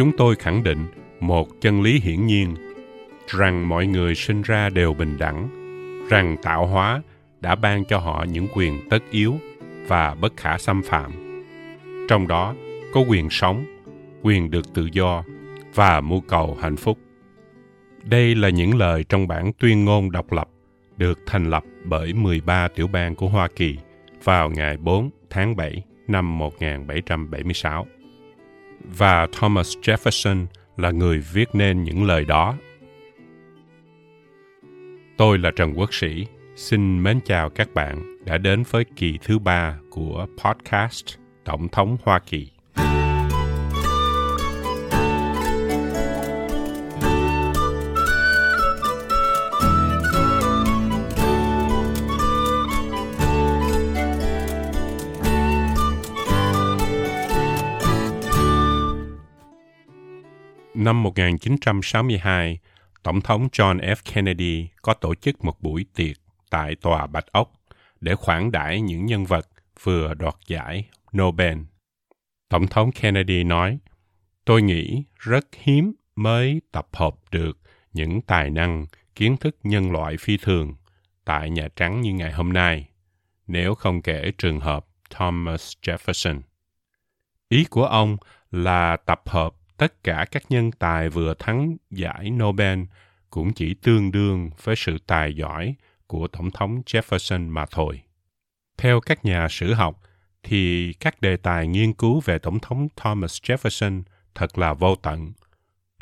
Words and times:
chúng 0.00 0.12
tôi 0.16 0.36
khẳng 0.36 0.62
định 0.62 0.86
một 1.20 1.48
chân 1.60 1.82
lý 1.82 2.00
hiển 2.00 2.26
nhiên, 2.26 2.54
rằng 3.26 3.68
mọi 3.68 3.86
người 3.86 4.14
sinh 4.14 4.42
ra 4.42 4.68
đều 4.68 4.94
bình 4.94 5.18
đẳng, 5.18 5.48
rằng 6.10 6.36
tạo 6.42 6.66
hóa 6.66 7.02
đã 7.40 7.54
ban 7.54 7.84
cho 7.84 7.98
họ 7.98 8.24
những 8.32 8.46
quyền 8.54 8.88
tất 8.90 8.98
yếu 9.10 9.34
và 9.86 10.14
bất 10.14 10.36
khả 10.36 10.58
xâm 10.58 10.82
phạm 10.82 11.12
trong 12.08 12.28
đó 12.28 12.54
có 12.94 13.00
quyền 13.00 13.30
sống, 13.30 13.64
quyền 14.22 14.50
được 14.50 14.74
tự 14.74 14.88
do 14.92 15.24
và 15.74 16.00
mưu 16.00 16.20
cầu 16.20 16.58
hạnh 16.60 16.76
phúc 16.76 16.98
đây 18.04 18.34
là 18.34 18.48
những 18.48 18.78
lời 18.78 19.04
trong 19.08 19.28
bản 19.28 19.52
tuyên 19.58 19.84
ngôn 19.84 20.10
độc 20.10 20.32
lập 20.32 20.48
được 20.96 21.18
thành 21.26 21.50
lập 21.50 21.64
bởi 21.84 22.12
13 22.12 22.68
tiểu 22.68 22.86
bang 22.86 23.14
của 23.14 23.28
Hoa 23.28 23.48
Kỳ 23.56 23.76
vào 24.24 24.50
ngày 24.50 24.76
4 24.76 25.10
tháng 25.30 25.56
7 25.56 25.82
năm 26.08 26.38
1776. 26.38 27.86
Và 28.84 29.26
Thomas 29.32 29.76
Jefferson 29.82 30.46
là 30.76 30.90
người 30.90 31.18
viết 31.32 31.48
nên 31.52 31.84
những 31.84 32.04
lời 32.04 32.24
đó. 32.24 32.56
Tôi 35.16 35.38
là 35.38 35.50
Trần 35.56 35.74
Quốc 35.76 35.94
Sĩ, 35.94 36.26
xin 36.56 37.02
mến 37.02 37.20
chào 37.24 37.50
các 37.50 37.74
bạn 37.74 38.16
đã 38.24 38.38
đến 38.38 38.62
với 38.70 38.84
kỳ 38.96 39.18
thứ 39.22 39.38
ba 39.38 39.78
của 39.90 40.26
podcast 40.44 41.04
Tổng 41.44 41.68
thống 41.68 41.96
Hoa 42.02 42.18
Kỳ. 42.18 42.48
Năm 60.80 61.02
1962, 61.02 62.58
Tổng 63.02 63.20
thống 63.20 63.48
John 63.52 63.80
F. 63.80 63.96
Kennedy 64.14 64.68
có 64.82 64.94
tổ 64.94 65.14
chức 65.14 65.44
một 65.44 65.62
buổi 65.62 65.86
tiệc 65.94 66.16
tại 66.50 66.74
Tòa 66.74 67.06
Bạch 67.06 67.32
Ốc 67.32 67.52
để 68.00 68.14
khoản 68.14 68.52
đãi 68.52 68.80
những 68.80 69.06
nhân 69.06 69.24
vật 69.24 69.48
vừa 69.82 70.14
đoạt 70.14 70.34
giải 70.46 70.88
Nobel. 71.16 71.58
Tổng 72.48 72.66
thống 72.66 72.92
Kennedy 72.92 73.44
nói, 73.44 73.78
tôi 74.44 74.62
nghĩ 74.62 75.04
rất 75.18 75.46
hiếm 75.62 75.92
mới 76.16 76.60
tập 76.72 76.86
hợp 76.92 77.14
được 77.30 77.58
những 77.92 78.20
tài 78.22 78.50
năng, 78.50 78.86
kiến 79.14 79.36
thức 79.36 79.56
nhân 79.62 79.92
loại 79.92 80.16
phi 80.16 80.36
thường 80.36 80.74
tại 81.24 81.50
Nhà 81.50 81.68
Trắng 81.76 82.00
như 82.00 82.12
ngày 82.12 82.32
hôm 82.32 82.52
nay, 82.52 82.88
nếu 83.46 83.74
không 83.74 84.02
kể 84.02 84.32
trường 84.38 84.60
hợp 84.60 84.86
Thomas 85.10 85.72
Jefferson. 85.82 86.40
Ý 87.48 87.64
của 87.64 87.84
ông 87.84 88.16
là 88.50 88.96
tập 88.96 89.22
hợp 89.26 89.54
tất 89.80 90.04
cả 90.04 90.26
các 90.30 90.42
nhân 90.48 90.70
tài 90.72 91.08
vừa 91.08 91.34
thắng 91.34 91.76
giải 91.90 92.30
Nobel 92.30 92.80
cũng 93.30 93.52
chỉ 93.52 93.74
tương 93.74 94.12
đương 94.12 94.50
với 94.62 94.76
sự 94.76 94.98
tài 95.06 95.34
giỏi 95.34 95.74
của 96.06 96.28
Tổng 96.28 96.50
thống 96.50 96.82
Jefferson 96.86 97.48
mà 97.48 97.66
thôi. 97.70 98.02
Theo 98.78 99.00
các 99.00 99.24
nhà 99.24 99.48
sử 99.50 99.72
học, 99.72 100.00
thì 100.42 100.92
các 100.92 101.20
đề 101.20 101.36
tài 101.36 101.66
nghiên 101.66 101.92
cứu 101.92 102.20
về 102.24 102.38
Tổng 102.38 102.58
thống 102.60 102.88
Thomas 102.96 103.42
Jefferson 103.42 104.02
thật 104.34 104.58
là 104.58 104.72
vô 104.72 104.96
tận. 104.96 105.32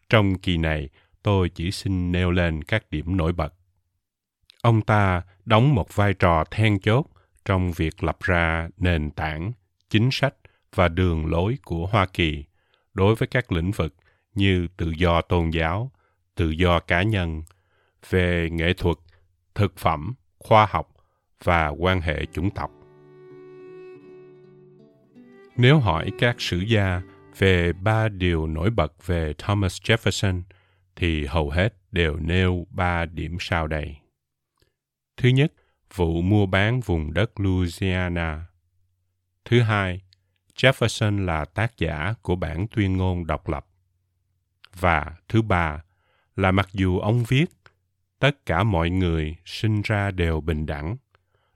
Trong 0.08 0.38
kỳ 0.38 0.56
này, 0.56 0.88
tôi 1.22 1.48
chỉ 1.48 1.70
xin 1.70 2.12
nêu 2.12 2.30
lên 2.30 2.64
các 2.64 2.90
điểm 2.90 3.16
nổi 3.16 3.32
bật. 3.32 3.54
Ông 4.62 4.82
ta 4.82 5.22
đóng 5.44 5.74
một 5.74 5.96
vai 5.96 6.14
trò 6.14 6.44
then 6.50 6.80
chốt 6.80 7.06
trong 7.44 7.72
việc 7.72 8.02
lập 8.04 8.18
ra 8.20 8.68
nền 8.76 9.10
tảng, 9.10 9.52
chính 9.90 10.08
sách 10.12 10.34
và 10.74 10.88
đường 10.88 11.26
lối 11.26 11.58
của 11.64 11.86
Hoa 11.86 12.06
Kỳ 12.06 12.44
đối 12.98 13.14
với 13.14 13.28
các 13.28 13.52
lĩnh 13.52 13.70
vực 13.70 13.94
như 14.34 14.68
tự 14.76 14.90
do 14.90 15.22
tôn 15.22 15.50
giáo, 15.50 15.90
tự 16.34 16.50
do 16.50 16.80
cá 16.80 17.02
nhân, 17.02 17.42
về 18.10 18.48
nghệ 18.52 18.72
thuật, 18.72 18.96
thực 19.54 19.78
phẩm, 19.78 20.14
khoa 20.38 20.66
học 20.70 20.88
và 21.44 21.68
quan 21.68 22.00
hệ 22.00 22.26
chủng 22.32 22.50
tộc. 22.50 22.70
Nếu 25.56 25.78
hỏi 25.78 26.10
các 26.18 26.40
sử 26.40 26.58
gia 26.58 27.02
về 27.38 27.72
ba 27.72 28.08
điều 28.08 28.46
nổi 28.46 28.70
bật 28.70 29.06
về 29.06 29.34
Thomas 29.38 29.80
Jefferson, 29.82 30.42
thì 30.96 31.26
hầu 31.26 31.50
hết 31.50 31.74
đều 31.92 32.16
nêu 32.16 32.66
ba 32.70 33.04
điểm 33.04 33.36
sau 33.40 33.66
đây. 33.66 33.96
Thứ 35.16 35.28
nhất, 35.28 35.52
vụ 35.94 36.22
mua 36.22 36.46
bán 36.46 36.80
vùng 36.80 37.14
đất 37.14 37.40
Louisiana. 37.40 38.46
Thứ 39.44 39.60
hai, 39.60 40.00
Jefferson 40.58 41.24
là 41.24 41.44
tác 41.44 41.78
giả 41.78 42.14
của 42.22 42.36
bản 42.36 42.66
tuyên 42.70 42.96
ngôn 42.96 43.26
độc 43.26 43.48
lập. 43.48 43.66
Và 44.80 45.12
thứ 45.28 45.42
ba 45.42 45.82
là 46.36 46.50
mặc 46.50 46.68
dù 46.72 46.98
ông 46.98 47.24
viết 47.28 47.46
tất 48.18 48.46
cả 48.46 48.62
mọi 48.62 48.90
người 48.90 49.36
sinh 49.44 49.82
ra 49.84 50.10
đều 50.10 50.40
bình 50.40 50.66
đẳng, 50.66 50.96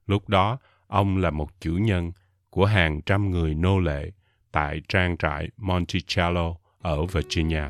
lúc 0.07 0.29
đó 0.29 0.59
ông 0.87 1.17
là 1.17 1.31
một 1.31 1.61
chủ 1.61 1.73
nhân 1.73 2.13
của 2.51 2.65
hàng 2.65 3.03
trăm 3.03 3.31
người 3.31 3.55
nô 3.55 3.81
lệ 3.81 4.11
tại 4.53 4.81
trang 4.89 5.17
trại 5.17 5.49
Monticello 5.57 6.55
ở 6.81 7.05
Virginia. 7.05 7.65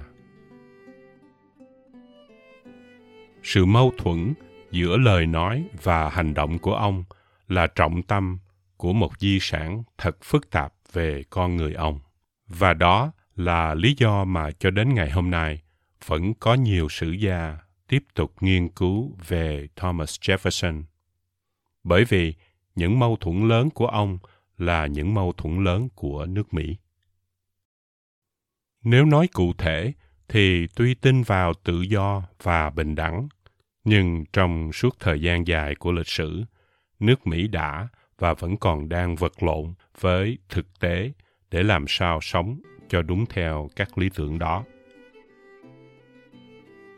Sự 3.43 3.65
mâu 3.65 3.93
thuẫn 3.99 4.35
giữa 4.71 4.97
lời 4.97 5.27
nói 5.27 5.65
và 5.83 6.09
hành 6.09 6.35
động 6.35 6.59
của 6.59 6.75
ông 6.75 7.05
là 7.49 7.67
trọng 7.67 8.03
tâm 8.03 8.39
của 8.77 8.93
một 8.93 9.19
di 9.19 9.39
sản 9.41 9.83
thật 9.99 10.17
phức 10.23 10.51
tạp 10.51 10.73
về 10.93 11.25
con 11.31 11.57
người 11.57 11.73
ông. 11.75 12.01
Và 12.47 12.75
đó 12.75 13.13
là 13.37 13.75
lý 13.75 13.95
do 13.99 14.25
mà 14.25 14.51
cho 14.51 14.71
đến 14.71 14.95
ngày 14.95 15.11
hôm 15.11 15.31
nay 15.31 15.63
vẫn 16.07 16.35
có 16.35 16.55
nhiều 16.55 16.89
sử 16.89 17.11
gia 17.11 17.59
tiếp 17.89 18.05
tục 18.15 18.33
nghiên 18.41 18.69
cứu 18.69 19.17
về 19.29 19.69
Thomas 19.77 20.21
Jefferson. 20.21 20.83
Bởi 21.85 22.05
vì 22.05 22.35
những 22.75 22.99
mâu 22.99 23.17
thuẫn 23.17 23.49
lớn 23.49 23.71
của 23.71 23.87
ông 23.87 24.19
là 24.59 24.87
những 24.87 25.15
mâu 25.15 25.33
thuẫn 25.33 25.65
lớn 25.65 25.89
của 25.95 26.27
nước 26.27 26.55
Mỹ. 26.55 26.77
Nếu 28.83 29.05
nói 29.05 29.29
cụ 29.33 29.53
thể 29.59 29.93
thì 30.29 30.67
tuy 30.67 30.95
tin 30.95 31.23
vào 31.23 31.55
tự 31.55 31.83
do 31.83 32.23
và 32.43 32.71
bình 32.71 32.95
đẳng, 32.95 33.29
nhưng 33.85 34.25
trong 34.33 34.73
suốt 34.73 34.97
thời 35.01 35.23
gian 35.23 35.47
dài 35.47 35.75
của 35.75 35.93
lịch 35.93 36.09
sử, 36.09 36.45
nước 37.01 37.27
Mỹ 37.27 37.49
đã 37.49 37.89
và 38.23 38.35
vẫn 38.35 38.57
còn 38.57 38.89
đang 38.89 39.17
vật 39.17 39.43
lộn 39.43 39.75
với 40.01 40.39
thực 40.49 40.81
tế 40.81 41.13
để 41.51 41.63
làm 41.63 41.85
sao 41.89 42.19
sống 42.23 42.61
cho 42.89 43.03
đúng 43.03 43.27
theo 43.27 43.71
các 43.77 43.99
lý 43.99 44.09
tưởng 44.15 44.39
đó. 44.39 44.65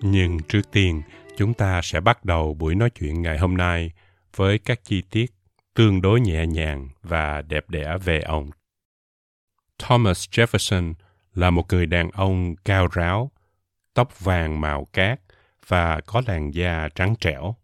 Nhưng 0.00 0.38
trước 0.48 0.62
tiên, 0.72 1.02
chúng 1.36 1.54
ta 1.54 1.80
sẽ 1.82 2.00
bắt 2.00 2.24
đầu 2.24 2.54
buổi 2.54 2.74
nói 2.74 2.90
chuyện 2.90 3.22
ngày 3.22 3.38
hôm 3.38 3.56
nay 3.56 3.90
với 4.36 4.58
các 4.58 4.84
chi 4.84 5.02
tiết 5.10 5.32
tương 5.74 6.02
đối 6.02 6.20
nhẹ 6.20 6.46
nhàng 6.46 6.88
và 7.02 7.42
đẹp 7.42 7.70
đẽ 7.70 7.96
về 8.04 8.20
ông. 8.20 8.50
Thomas 9.78 10.28
Jefferson 10.28 10.94
là 11.34 11.50
một 11.50 11.72
người 11.72 11.86
đàn 11.86 12.10
ông 12.10 12.54
cao 12.64 12.86
ráo, 12.92 13.30
tóc 13.94 14.20
vàng 14.20 14.60
màu 14.60 14.84
cát 14.84 15.20
và 15.66 16.00
có 16.06 16.22
làn 16.26 16.54
da 16.54 16.88
trắng 16.94 17.14
trẻo. 17.20 17.54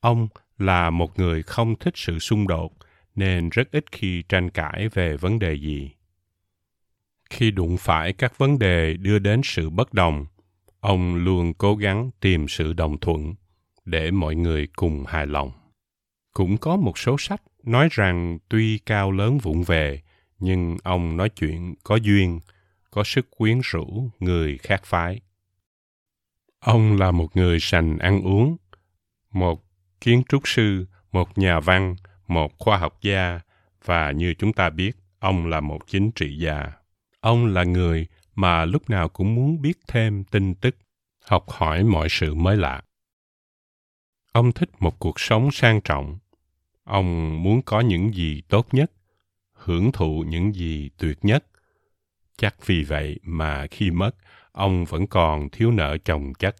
Ông 0.00 0.28
là 0.58 0.90
một 0.90 1.18
người 1.18 1.42
không 1.42 1.76
thích 1.76 1.94
sự 1.96 2.18
xung 2.18 2.46
đột 2.46 2.72
nên 3.14 3.48
rất 3.48 3.70
ít 3.70 3.84
khi 3.92 4.22
tranh 4.22 4.50
cãi 4.50 4.88
về 4.88 5.16
vấn 5.16 5.38
đề 5.38 5.54
gì. 5.54 5.90
Khi 7.30 7.50
đụng 7.50 7.76
phải 7.76 8.12
các 8.12 8.38
vấn 8.38 8.58
đề 8.58 8.96
đưa 8.96 9.18
đến 9.18 9.40
sự 9.44 9.70
bất 9.70 9.94
đồng, 9.94 10.26
ông 10.80 11.14
luôn 11.14 11.54
cố 11.54 11.74
gắng 11.74 12.10
tìm 12.20 12.48
sự 12.48 12.72
đồng 12.72 12.98
thuận 12.98 13.34
để 13.84 14.10
mọi 14.10 14.34
người 14.34 14.68
cùng 14.76 15.04
hài 15.06 15.26
lòng. 15.26 15.50
Cũng 16.32 16.58
có 16.58 16.76
một 16.76 16.98
số 16.98 17.16
sách 17.18 17.42
nói 17.62 17.88
rằng 17.90 18.38
tuy 18.48 18.78
cao 18.78 19.12
lớn 19.12 19.38
vụng 19.38 19.62
về, 19.62 20.02
nhưng 20.38 20.76
ông 20.82 21.16
nói 21.16 21.28
chuyện 21.28 21.74
có 21.84 21.96
duyên, 21.96 22.40
có 22.90 23.04
sức 23.04 23.30
quyến 23.36 23.60
rũ 23.64 24.10
người 24.20 24.58
khác 24.58 24.82
phái. 24.84 25.20
Ông 26.60 26.96
là 26.96 27.10
một 27.10 27.36
người 27.36 27.60
sành 27.60 27.98
ăn 27.98 28.22
uống, 28.22 28.56
một 29.32 29.67
kiến 30.00 30.22
trúc 30.28 30.48
sư, 30.48 30.86
một 31.12 31.38
nhà 31.38 31.60
văn, 31.60 31.96
một 32.28 32.58
khoa 32.58 32.76
học 32.76 32.98
gia 33.02 33.40
và 33.84 34.10
như 34.10 34.34
chúng 34.34 34.52
ta 34.52 34.70
biết, 34.70 34.92
ông 35.18 35.46
là 35.46 35.60
một 35.60 35.78
chính 35.86 36.10
trị 36.10 36.38
gia. 36.38 36.72
Ông 37.20 37.46
là 37.46 37.64
người 37.64 38.06
mà 38.34 38.64
lúc 38.64 38.90
nào 38.90 39.08
cũng 39.08 39.34
muốn 39.34 39.62
biết 39.62 39.78
thêm 39.88 40.24
tin 40.24 40.54
tức, 40.54 40.76
học 41.24 41.50
hỏi 41.50 41.84
mọi 41.84 42.08
sự 42.10 42.34
mới 42.34 42.56
lạ. 42.56 42.82
Ông 44.32 44.52
thích 44.52 44.70
một 44.78 44.98
cuộc 44.98 45.20
sống 45.20 45.50
sang 45.52 45.80
trọng. 45.80 46.18
Ông 46.84 47.42
muốn 47.42 47.62
có 47.62 47.80
những 47.80 48.14
gì 48.14 48.42
tốt 48.48 48.74
nhất, 48.74 48.92
hưởng 49.52 49.92
thụ 49.92 50.24
những 50.28 50.54
gì 50.54 50.90
tuyệt 50.98 51.18
nhất. 51.22 51.44
Chắc 52.36 52.66
vì 52.66 52.82
vậy 52.82 53.18
mà 53.22 53.66
khi 53.70 53.90
mất, 53.90 54.10
ông 54.52 54.84
vẫn 54.84 55.06
còn 55.06 55.48
thiếu 55.50 55.70
nợ 55.70 55.96
chồng 56.04 56.32
chất. 56.38 56.56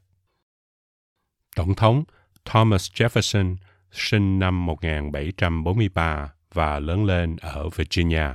Tổng 1.57 1.75
thống 1.75 2.05
Thomas 2.51 2.91
Jefferson 2.93 3.57
sinh 3.93 4.39
năm 4.39 4.67
1743 4.67 6.33
và 6.55 6.81
lớn 6.81 7.05
lên 7.05 7.37
ở 7.37 7.69
Virginia. 7.69 8.29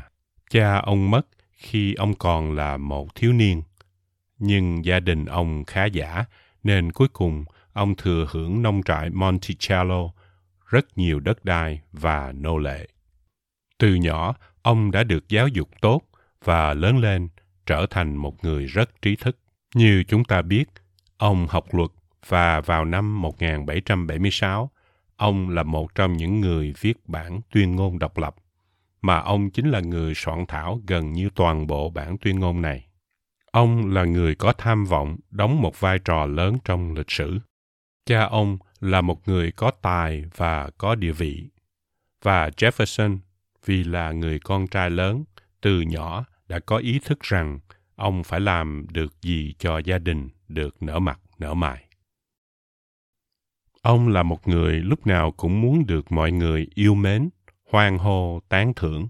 Cha 0.50 0.77
ông 0.77 1.12
mất 1.12 1.27
khi 1.51 1.94
ông 1.94 2.13
còn 2.13 2.56
là 2.56 2.77
một 2.77 3.15
thiếu 3.15 3.33
niên 3.33 3.62
nhưng 4.39 4.86
gia 4.86 5.00
đình 5.00 5.25
ông 5.25 5.65
khá 5.65 5.86
giả, 5.86 6.25
nên 6.63 6.92
cuối 6.92 7.07
cùng 7.07 7.45
ông 7.74 7.95
thừa 7.95 8.27
hưởng 8.30 8.62
nông 8.62 8.83
trại 8.83 9.10
Monticello, 9.10 10.10
rất 10.69 10.98
nhiều 10.98 11.19
đất 11.19 11.45
đai 11.45 11.81
và 11.92 12.31
nô 12.31 12.57
lệ. 12.57 12.88
Từ 13.77 13.95
nhỏ, 13.95 14.36
ông 14.62 14.92
đã 14.92 15.04
được 15.04 15.30
giáo 15.30 15.48
dục 15.48 15.69
tốt 15.81 16.01
và 16.44 16.74
lớn 16.74 16.98
lên 16.98 17.30
trở 17.65 17.86
thành 17.89 18.15
một 18.15 18.44
người 18.44 18.65
rất 18.65 19.01
trí 19.01 19.15
thức. 19.15 19.38
Như 19.75 20.04
chúng 20.07 20.24
ta 20.24 20.42
biết, 20.42 20.65
ông 21.18 21.48
học 21.48 21.74
luật 21.74 21.89
và 22.27 22.61
vào 22.61 22.85
năm 22.85 23.21
1776, 23.21 24.71
ông 25.15 25.49
là 25.49 25.63
một 25.63 25.95
trong 25.95 26.17
những 26.17 26.41
người 26.41 26.73
viết 26.79 27.09
bản 27.09 27.41
tuyên 27.51 27.75
ngôn 27.75 27.99
độc 27.99 28.17
lập, 28.17 28.35
mà 29.01 29.19
ông 29.19 29.49
chính 29.49 29.69
là 29.69 29.79
người 29.79 30.13
soạn 30.15 30.45
thảo 30.45 30.81
gần 30.87 31.13
như 31.13 31.29
toàn 31.35 31.67
bộ 31.67 31.89
bản 31.89 32.17
tuyên 32.17 32.39
ngôn 32.39 32.61
này. 32.61 32.87
Ông 33.51 33.93
là 33.93 34.03
người 34.03 34.35
có 34.35 34.53
tham 34.53 34.85
vọng 34.85 35.17
đóng 35.29 35.61
một 35.61 35.79
vai 35.79 35.99
trò 35.99 36.25
lớn 36.25 36.57
trong 36.65 36.93
lịch 36.93 37.11
sử. 37.11 37.39
Cha 38.05 38.25
ông 38.25 38.57
là 38.79 39.01
một 39.01 39.27
người 39.27 39.51
có 39.51 39.71
tài 39.81 40.23
và 40.35 40.69
có 40.77 40.95
địa 40.95 41.11
vị. 41.11 41.49
Và 42.23 42.49
Jefferson, 42.49 43.17
vì 43.65 43.83
là 43.83 44.11
người 44.11 44.39
con 44.39 44.67
trai 44.67 44.89
lớn, 44.89 45.23
từ 45.61 45.81
nhỏ 45.81 46.25
đã 46.47 46.59
có 46.59 46.77
ý 46.77 46.99
thức 46.99 47.19
rằng 47.19 47.59
ông 47.95 48.23
phải 48.23 48.39
làm 48.39 48.85
được 48.91 49.21
gì 49.21 49.53
cho 49.59 49.77
gia 49.77 49.97
đình 49.97 50.29
được 50.47 50.83
nở 50.83 50.99
mặt 50.99 51.19
nở 51.39 51.53
mày. 51.53 51.85
Ông 53.83 54.07
là 54.07 54.24
một 54.24 54.47
người 54.47 54.74
lúc 54.74 55.07
nào 55.07 55.31
cũng 55.31 55.62
muốn 55.62 55.85
được 55.88 56.12
mọi 56.12 56.31
người 56.31 56.68
yêu 56.75 56.95
mến, 56.95 57.30
hoan 57.71 57.97
hô, 57.97 58.39
tán 58.50 58.74
thưởng. 58.74 59.07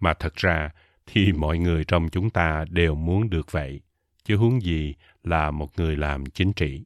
Mà 0.00 0.14
thật 0.14 0.34
ra 0.34 0.70
thì 1.06 1.32
mọi 1.32 1.58
người 1.58 1.84
trong 1.84 2.08
chúng 2.08 2.30
ta 2.30 2.64
đều 2.70 2.94
muốn 2.94 3.30
được 3.30 3.52
vậy, 3.52 3.80
chứ 4.24 4.36
huống 4.36 4.62
gì 4.62 4.94
là 5.22 5.50
một 5.50 5.70
người 5.76 5.96
làm 5.96 6.26
chính 6.26 6.52
trị. 6.52 6.84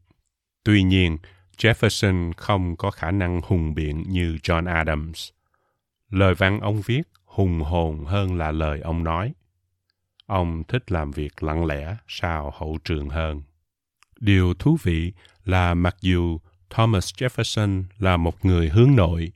Tuy 0.65 0.83
nhiên, 0.83 1.19
Jefferson 1.59 2.33
không 2.37 2.77
có 2.77 2.91
khả 2.91 3.11
năng 3.11 3.41
hùng 3.45 3.75
biện 3.75 4.05
như 4.09 4.39
John 4.43 4.75
Adams. 4.75 5.31
Lời 6.11 6.35
văn 6.35 6.61
ông 6.61 6.81
viết 6.81 7.03
hùng 7.25 7.61
hồn 7.61 8.05
hơn 8.05 8.39
là 8.39 8.51
lời 8.51 8.81
ông 8.81 9.05
nói. 9.05 9.35
Ông 10.27 10.65
thích 10.69 10.93
làm 10.93 11.11
việc 11.11 11.43
lặng 11.43 11.67
lẽ 11.67 11.97
sao 12.09 12.53
hậu 12.57 12.79
trường 12.85 13.09
hơn. 13.09 13.43
Điều 14.21 14.55
thú 14.55 14.77
vị 14.83 15.13
là 15.45 15.75
mặc 15.75 15.97
dù 16.01 16.39
Thomas 16.71 17.15
Jefferson 17.15 17.85
là 17.99 18.17
một 18.17 18.45
người 18.45 18.69
hướng 18.69 18.97
nội, 18.97 19.33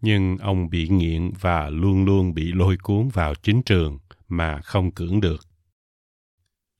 nhưng 0.00 0.38
ông 0.38 0.70
bị 0.70 0.88
nghiện 0.88 1.32
và 1.40 1.70
luôn 1.70 2.04
luôn 2.04 2.34
bị 2.34 2.52
lôi 2.52 2.76
cuốn 2.76 3.08
vào 3.08 3.34
chính 3.34 3.62
trường 3.62 3.98
mà 4.28 4.60
không 4.60 4.90
cưỡng 4.90 5.20
được. 5.20 5.46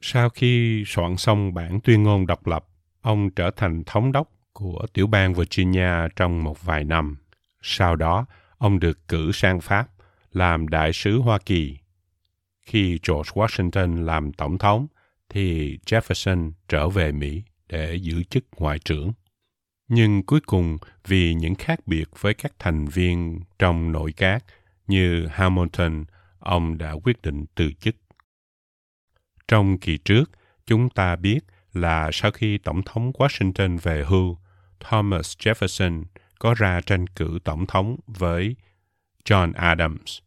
Sau 0.00 0.28
khi 0.28 0.82
soạn 0.86 1.16
xong 1.16 1.54
bản 1.54 1.80
tuyên 1.84 2.02
ngôn 2.02 2.26
độc 2.26 2.46
lập, 2.46 2.66
ông 3.00 3.30
trở 3.30 3.50
thành 3.50 3.84
thống 3.86 4.12
đốc 4.12 4.30
của 4.52 4.86
tiểu 4.92 5.06
bang 5.06 5.34
Virginia 5.34 6.08
trong 6.16 6.44
một 6.44 6.64
vài 6.64 6.84
năm. 6.84 7.16
Sau 7.62 7.96
đó, 7.96 8.26
ông 8.58 8.78
được 8.80 9.08
cử 9.08 9.32
sang 9.32 9.60
Pháp 9.60 9.88
làm 10.32 10.68
đại 10.68 10.92
sứ 10.92 11.18
Hoa 11.18 11.38
Kỳ. 11.46 11.78
Khi 12.62 12.98
George 13.08 13.30
Washington 13.34 14.04
làm 14.04 14.32
tổng 14.32 14.58
thống, 14.58 14.86
thì 15.28 15.78
Jefferson 15.86 16.52
trở 16.68 16.88
về 16.88 17.12
Mỹ 17.12 17.42
để 17.68 17.94
giữ 17.94 18.22
chức 18.22 18.44
ngoại 18.56 18.78
trưởng. 18.78 19.12
Nhưng 19.88 20.22
cuối 20.22 20.40
cùng, 20.46 20.78
vì 21.06 21.34
những 21.34 21.54
khác 21.54 21.86
biệt 21.86 22.04
với 22.20 22.34
các 22.34 22.52
thành 22.58 22.86
viên 22.86 23.40
trong 23.58 23.92
nội 23.92 24.12
các 24.16 24.44
như 24.86 25.26
Hamilton, 25.26 26.04
ông 26.38 26.78
đã 26.78 26.92
quyết 27.04 27.22
định 27.22 27.44
từ 27.54 27.72
chức. 27.72 27.96
Trong 29.48 29.78
kỳ 29.78 29.98
trước, 29.98 30.30
chúng 30.66 30.88
ta 30.88 31.16
biết 31.16 31.40
là 31.72 32.10
sau 32.12 32.30
khi 32.30 32.58
Tổng 32.58 32.82
thống 32.82 33.12
Washington 33.12 33.78
về 33.78 34.04
hưu, 34.04 34.38
Thomas 34.80 35.36
Jefferson 35.38 36.04
có 36.38 36.54
ra 36.54 36.80
tranh 36.80 37.06
cử 37.06 37.38
tổng 37.44 37.66
thống 37.66 37.96
với 38.06 38.56
John 39.24 39.52
Adams, 39.54 40.18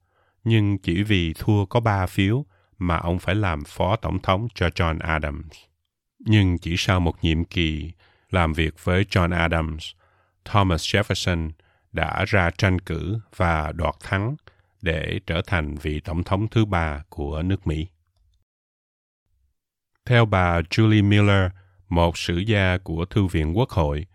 nhưng 0.43 0.77
chỉ 0.77 1.03
vì 1.03 1.33
thua 1.33 1.65
có 1.65 1.79
ba 1.79 2.05
phiếu 2.05 2.45
mà 2.77 2.97
ông 2.97 3.19
phải 3.19 3.35
làm 3.35 3.63
phó 3.63 3.95
tổng 3.95 4.19
thống 4.19 4.47
cho 4.55 4.67
John 4.67 4.99
Adams. 4.99 5.57
Nhưng 6.19 6.57
chỉ 6.57 6.75
sau 6.77 6.99
một 6.99 7.23
nhiệm 7.23 7.43
kỳ 7.43 7.91
làm 8.31 8.53
việc 8.53 8.83
với 8.83 9.03
John 9.03 9.37
Adams, 9.37 9.91
Thomas 10.45 10.95
Jefferson 10.95 11.51
đã 11.91 12.25
ra 12.27 12.51
tranh 12.57 12.79
cử 12.79 13.19
và 13.35 13.71
đoạt 13.71 13.95
thắng 13.99 14.35
để 14.81 15.19
trở 15.27 15.41
thành 15.47 15.75
vị 15.75 15.99
tổng 15.99 16.23
thống 16.23 16.47
thứ 16.47 16.65
ba 16.65 17.03
của 17.09 17.41
nước 17.41 17.67
Mỹ. 17.67 17.87
Theo 20.05 20.25
bà 20.25 20.61
Julie 20.61 21.07
Miller, 21.07 21.51
một 21.89 22.17
sử 22.17 22.37
gia 22.37 22.77
của 22.77 23.05
Thư 23.05 23.25
viện 23.25 23.57
Quốc 23.57 23.69
hội, 23.69 24.05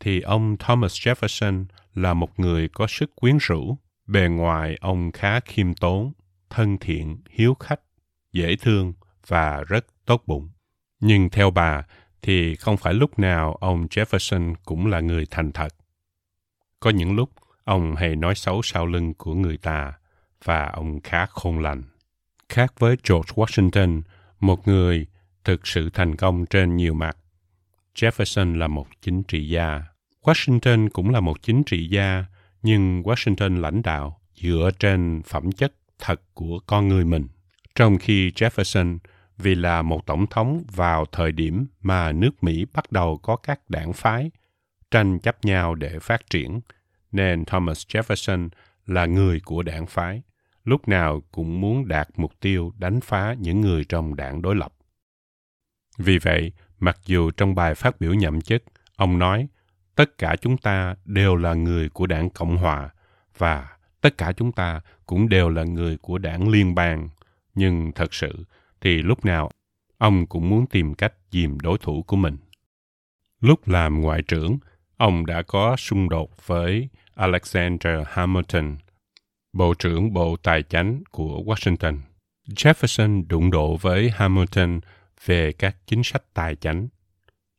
thì 0.00 0.20
ông 0.20 0.56
Thomas 0.56 0.92
Jefferson 0.92 1.64
là 1.94 2.14
một 2.14 2.40
người 2.40 2.68
có 2.68 2.86
sức 2.86 3.16
quyến 3.16 3.36
rũ. 3.40 3.78
Bề 4.06 4.28
ngoài 4.28 4.76
ông 4.80 5.12
khá 5.12 5.40
khiêm 5.40 5.74
tốn, 5.74 6.12
thân 6.50 6.78
thiện, 6.78 7.22
hiếu 7.30 7.54
khách, 7.60 7.80
dễ 8.32 8.56
thương 8.56 8.92
và 9.26 9.62
rất 9.62 9.86
tốt 10.04 10.22
bụng. 10.26 10.48
Nhưng 11.00 11.30
theo 11.30 11.50
bà 11.50 11.82
thì 12.24 12.56
không 12.56 12.76
phải 12.76 12.94
lúc 12.94 13.18
nào 13.18 13.54
ông 13.60 13.86
Jefferson 13.86 14.54
cũng 14.64 14.86
là 14.86 15.00
người 15.00 15.26
thành 15.30 15.52
thật. 15.52 15.68
Có 16.80 16.90
những 16.90 17.16
lúc 17.16 17.30
ông 17.64 17.96
hay 17.96 18.16
nói 18.16 18.34
xấu 18.34 18.62
sau 18.62 18.86
lưng 18.86 19.14
của 19.14 19.34
người 19.34 19.56
ta 19.56 19.92
và 20.44 20.66
ông 20.66 21.00
khá 21.00 21.26
khôn 21.26 21.58
lành. 21.58 21.82
Khác 22.48 22.72
với 22.78 22.96
George 23.08 23.32
Washington, 23.34 24.02
một 24.40 24.68
người 24.68 25.06
thực 25.44 25.66
sự 25.66 25.90
thành 25.90 26.16
công 26.16 26.46
trên 26.46 26.76
nhiều 26.76 26.94
mặt, 26.94 27.16
Jefferson 27.94 28.56
là 28.56 28.66
một 28.66 28.86
chính 29.02 29.22
trị 29.22 29.48
gia. 29.48 29.82
Washington 30.22 30.88
cũng 30.92 31.10
là 31.10 31.20
một 31.20 31.42
chính 31.42 31.62
trị 31.64 31.88
gia, 31.88 32.24
nhưng 32.62 33.02
Washington 33.02 33.60
lãnh 33.60 33.82
đạo 33.82 34.20
dựa 34.34 34.70
trên 34.78 35.22
phẩm 35.26 35.52
chất 35.52 35.72
thật 35.98 36.22
của 36.34 36.58
con 36.66 36.88
người 36.88 37.04
mình. 37.04 37.26
Trong 37.74 37.98
khi 37.98 38.30
Jefferson 38.30 38.98
vì 39.38 39.54
là 39.54 39.82
một 39.82 40.06
tổng 40.06 40.26
thống 40.26 40.64
vào 40.72 41.06
thời 41.12 41.32
điểm 41.32 41.66
mà 41.80 42.12
nước 42.12 42.44
Mỹ 42.44 42.66
bắt 42.74 42.92
đầu 42.92 43.18
có 43.22 43.36
các 43.36 43.70
đảng 43.70 43.92
phái 43.92 44.30
tranh 44.90 45.18
chấp 45.18 45.44
nhau 45.44 45.74
để 45.74 45.98
phát 45.98 46.30
triển, 46.30 46.60
nên 47.12 47.44
Thomas 47.44 47.86
Jefferson 47.86 48.48
là 48.86 49.06
người 49.06 49.40
của 49.44 49.62
đảng 49.62 49.86
phái, 49.86 50.22
lúc 50.64 50.88
nào 50.88 51.22
cũng 51.32 51.60
muốn 51.60 51.88
đạt 51.88 52.08
mục 52.16 52.32
tiêu 52.40 52.72
đánh 52.78 53.00
phá 53.00 53.34
những 53.38 53.60
người 53.60 53.84
trong 53.84 54.16
đảng 54.16 54.42
đối 54.42 54.56
lập. 54.56 54.72
Vì 55.98 56.18
vậy, 56.18 56.52
mặc 56.78 56.98
dù 57.06 57.30
trong 57.30 57.54
bài 57.54 57.74
phát 57.74 58.00
biểu 58.00 58.14
nhậm 58.14 58.40
chức, 58.40 58.62
ông 58.96 59.18
nói 59.18 59.48
tất 59.94 60.18
cả 60.18 60.36
chúng 60.40 60.56
ta 60.56 60.96
đều 61.04 61.36
là 61.36 61.54
người 61.54 61.88
của 61.88 62.06
đảng 62.06 62.30
Cộng 62.30 62.56
Hòa 62.56 62.90
và 63.38 63.76
tất 64.00 64.18
cả 64.18 64.32
chúng 64.32 64.52
ta 64.52 64.80
cũng 65.06 65.28
đều 65.28 65.48
là 65.48 65.64
người 65.64 65.96
của 65.96 66.18
đảng 66.18 66.48
liên 66.48 66.74
bang. 66.74 67.08
Nhưng 67.54 67.92
thật 67.92 68.14
sự, 68.14 68.44
thì 68.84 69.02
lúc 69.02 69.24
nào 69.24 69.50
ông 69.98 70.26
cũng 70.26 70.48
muốn 70.48 70.66
tìm 70.66 70.94
cách 70.94 71.14
dìm 71.30 71.60
đối 71.60 71.78
thủ 71.78 72.02
của 72.02 72.16
mình. 72.16 72.36
Lúc 73.40 73.68
làm 73.68 74.00
ngoại 74.00 74.22
trưởng, 74.22 74.58
ông 74.96 75.26
đã 75.26 75.42
có 75.42 75.76
xung 75.76 76.08
đột 76.08 76.46
với 76.46 76.88
Alexander 77.14 77.98
Hamilton, 78.06 78.76
Bộ 79.52 79.74
trưởng 79.74 80.12
Bộ 80.12 80.36
Tài 80.36 80.62
chánh 80.62 81.02
của 81.10 81.42
Washington. 81.46 81.98
Jefferson 82.48 83.24
đụng 83.28 83.50
độ 83.50 83.76
với 83.76 84.10
Hamilton 84.10 84.80
về 85.24 85.52
các 85.52 85.76
chính 85.86 86.04
sách 86.04 86.22
tài 86.34 86.56
chánh. 86.56 86.88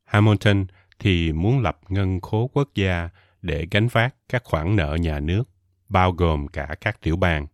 Hamilton 0.06 0.66
thì 1.00 1.34
muốn 1.34 1.60
lập 1.60 1.80
ngân 1.90 2.22
khố 2.22 2.50
quốc 2.54 2.70
gia 2.76 3.10
để 3.42 3.68
gánh 3.72 3.88
vác 3.88 4.16
các 4.30 4.44
khoản 4.44 4.76
nợ 4.76 4.98
nhà 5.02 5.20
nước, 5.20 5.44
bao 5.90 6.12
gồm 6.12 6.48
cả 6.48 6.76
các 6.82 7.02
tiểu 7.02 7.16
bang. 7.16 7.48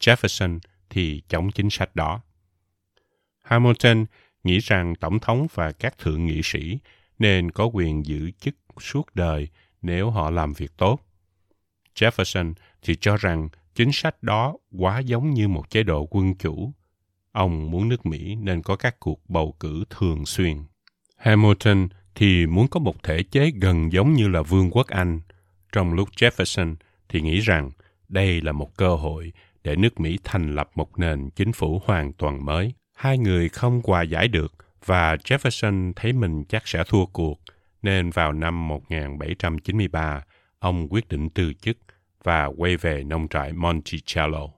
Jefferson 0.00 0.58
thì 0.90 1.22
chống 1.28 1.50
chính 1.50 1.70
sách 1.70 1.96
đó. 1.96 2.20
Hamilton 3.42 4.04
nghĩ 4.44 4.58
rằng 4.58 4.94
tổng 4.94 5.18
thống 5.18 5.46
và 5.54 5.72
các 5.72 5.98
thượng 5.98 6.26
nghị 6.26 6.40
sĩ 6.44 6.78
nên 7.18 7.50
có 7.50 7.64
quyền 7.72 8.06
giữ 8.06 8.30
chức 8.30 8.54
suốt 8.80 9.14
đời 9.14 9.48
nếu 9.82 10.10
họ 10.10 10.30
làm 10.30 10.52
việc 10.52 10.76
tốt. 10.76 11.00
Jefferson 11.94 12.54
thì 12.82 12.96
cho 13.00 13.16
rằng 13.16 13.48
chính 13.74 13.92
sách 13.92 14.22
đó 14.22 14.56
quá 14.78 14.98
giống 14.98 15.34
như 15.34 15.48
một 15.48 15.70
chế 15.70 15.82
độ 15.82 16.08
quân 16.10 16.34
chủ. 16.34 16.72
Ông 17.32 17.70
muốn 17.70 17.88
nước 17.88 18.06
Mỹ 18.06 18.34
nên 18.34 18.62
có 18.62 18.76
các 18.76 19.00
cuộc 19.00 19.30
bầu 19.30 19.56
cử 19.60 19.84
thường 19.90 20.26
xuyên. 20.26 20.56
Hamilton 21.16 21.88
thì 22.14 22.46
muốn 22.46 22.68
có 22.68 22.80
một 22.80 23.02
thể 23.02 23.22
chế 23.22 23.50
gần 23.60 23.92
giống 23.92 24.12
như 24.12 24.28
là 24.28 24.42
Vương 24.42 24.70
quốc 24.70 24.86
Anh, 24.86 25.20
trong 25.72 25.92
lúc 25.92 26.08
Jefferson 26.16 26.74
thì 27.08 27.20
nghĩ 27.20 27.40
rằng 27.40 27.70
đây 28.08 28.40
là 28.40 28.52
một 28.52 28.76
cơ 28.76 28.94
hội 28.94 29.32
để 29.64 29.76
nước 29.76 30.00
Mỹ 30.00 30.18
thành 30.24 30.54
lập 30.54 30.70
một 30.74 30.98
nền 30.98 31.30
chính 31.30 31.52
phủ 31.52 31.82
hoàn 31.84 32.12
toàn 32.12 32.44
mới. 32.44 32.74
Hai 32.92 33.18
người 33.18 33.48
không 33.48 33.80
hòa 33.84 34.02
giải 34.02 34.28
được 34.28 34.52
và 34.84 35.16
Jefferson 35.16 35.92
thấy 35.96 36.12
mình 36.12 36.44
chắc 36.44 36.68
sẽ 36.68 36.84
thua 36.88 37.06
cuộc, 37.06 37.40
nên 37.82 38.10
vào 38.10 38.32
năm 38.32 38.68
1793, 38.68 40.24
ông 40.58 40.86
quyết 40.90 41.08
định 41.08 41.30
từ 41.30 41.52
chức 41.52 41.78
và 42.24 42.46
quay 42.46 42.76
về 42.76 43.04
nông 43.04 43.28
trại 43.28 43.52
Monticello. 43.52 44.48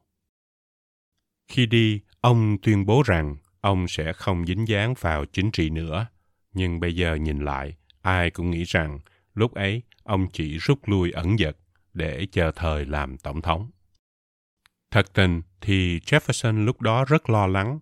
Khi 1.48 1.66
đi, 1.66 2.00
ông 2.20 2.56
tuyên 2.62 2.86
bố 2.86 3.02
rằng 3.06 3.36
ông 3.60 3.88
sẽ 3.88 4.12
không 4.12 4.46
dính 4.46 4.68
dáng 4.68 4.94
vào 5.00 5.24
chính 5.24 5.50
trị 5.50 5.70
nữa. 5.70 6.06
Nhưng 6.52 6.80
bây 6.80 6.96
giờ 6.96 7.14
nhìn 7.14 7.44
lại, 7.44 7.76
ai 8.02 8.30
cũng 8.30 8.50
nghĩ 8.50 8.64
rằng 8.64 8.98
lúc 9.34 9.54
ấy 9.54 9.82
ông 10.02 10.26
chỉ 10.32 10.58
rút 10.58 10.78
lui 10.88 11.10
ẩn 11.10 11.38
dật 11.38 11.56
để 11.94 12.26
chờ 12.32 12.52
thời 12.56 12.84
làm 12.84 13.18
tổng 13.18 13.42
thống. 13.42 13.70
Thật 14.90 15.12
tình 15.12 15.42
thì 15.60 15.98
Jefferson 15.98 16.64
lúc 16.64 16.80
đó 16.80 17.04
rất 17.04 17.30
lo 17.30 17.46
lắng. 17.46 17.78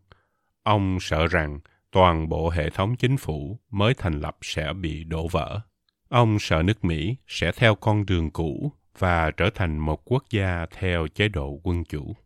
Ông 0.62 1.00
sợ 1.00 1.26
rằng 1.26 1.60
toàn 1.90 2.28
bộ 2.28 2.50
hệ 2.50 2.70
thống 2.70 2.96
chính 2.96 3.16
phủ 3.16 3.60
mới 3.70 3.94
thành 3.94 4.20
lập 4.20 4.36
sẽ 4.42 4.72
bị 4.72 5.04
đổ 5.04 5.28
vỡ. 5.28 5.60
Ông 6.08 6.38
sợ 6.38 6.62
nước 6.62 6.84
Mỹ 6.84 7.16
sẽ 7.26 7.52
theo 7.52 7.74
con 7.74 8.06
đường 8.06 8.30
cũ 8.30 8.72
và 8.98 9.30
trở 9.30 9.50
thành 9.54 9.78
một 9.78 10.02
quốc 10.04 10.24
gia 10.30 10.66
theo 10.78 11.06
chế 11.14 11.28
độ 11.28 11.60
quân 11.62 11.84
chủ. 11.84 12.16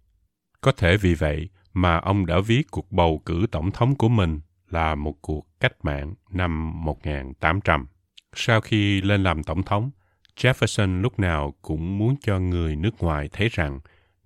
Có 0.61 0.73
thể 0.73 0.97
vì 0.97 1.14
vậy 1.14 1.49
mà 1.73 1.97
ông 1.97 2.26
đã 2.26 2.40
viết 2.47 2.71
cuộc 2.71 2.93
bầu 2.93 3.23
cử 3.25 3.47
tổng 3.50 3.71
thống 3.71 3.95
của 3.95 4.09
mình 4.09 4.40
là 4.71 4.95
một 4.95 5.14
cuộc 5.21 5.47
cách 5.61 5.85
mạng 5.85 6.14
năm 6.31 6.85
1800. 6.85 7.87
Sau 8.35 8.61
khi 8.61 9.00
lên 9.00 9.23
làm 9.23 9.43
tổng 9.43 9.62
thống, 9.62 9.90
Jefferson 10.37 11.00
lúc 11.00 11.19
nào 11.19 11.55
cũng 11.62 11.99
muốn 11.99 12.16
cho 12.21 12.38
người 12.38 12.76
nước 12.76 13.02
ngoài 13.02 13.28
thấy 13.33 13.49
rằng 13.49 13.81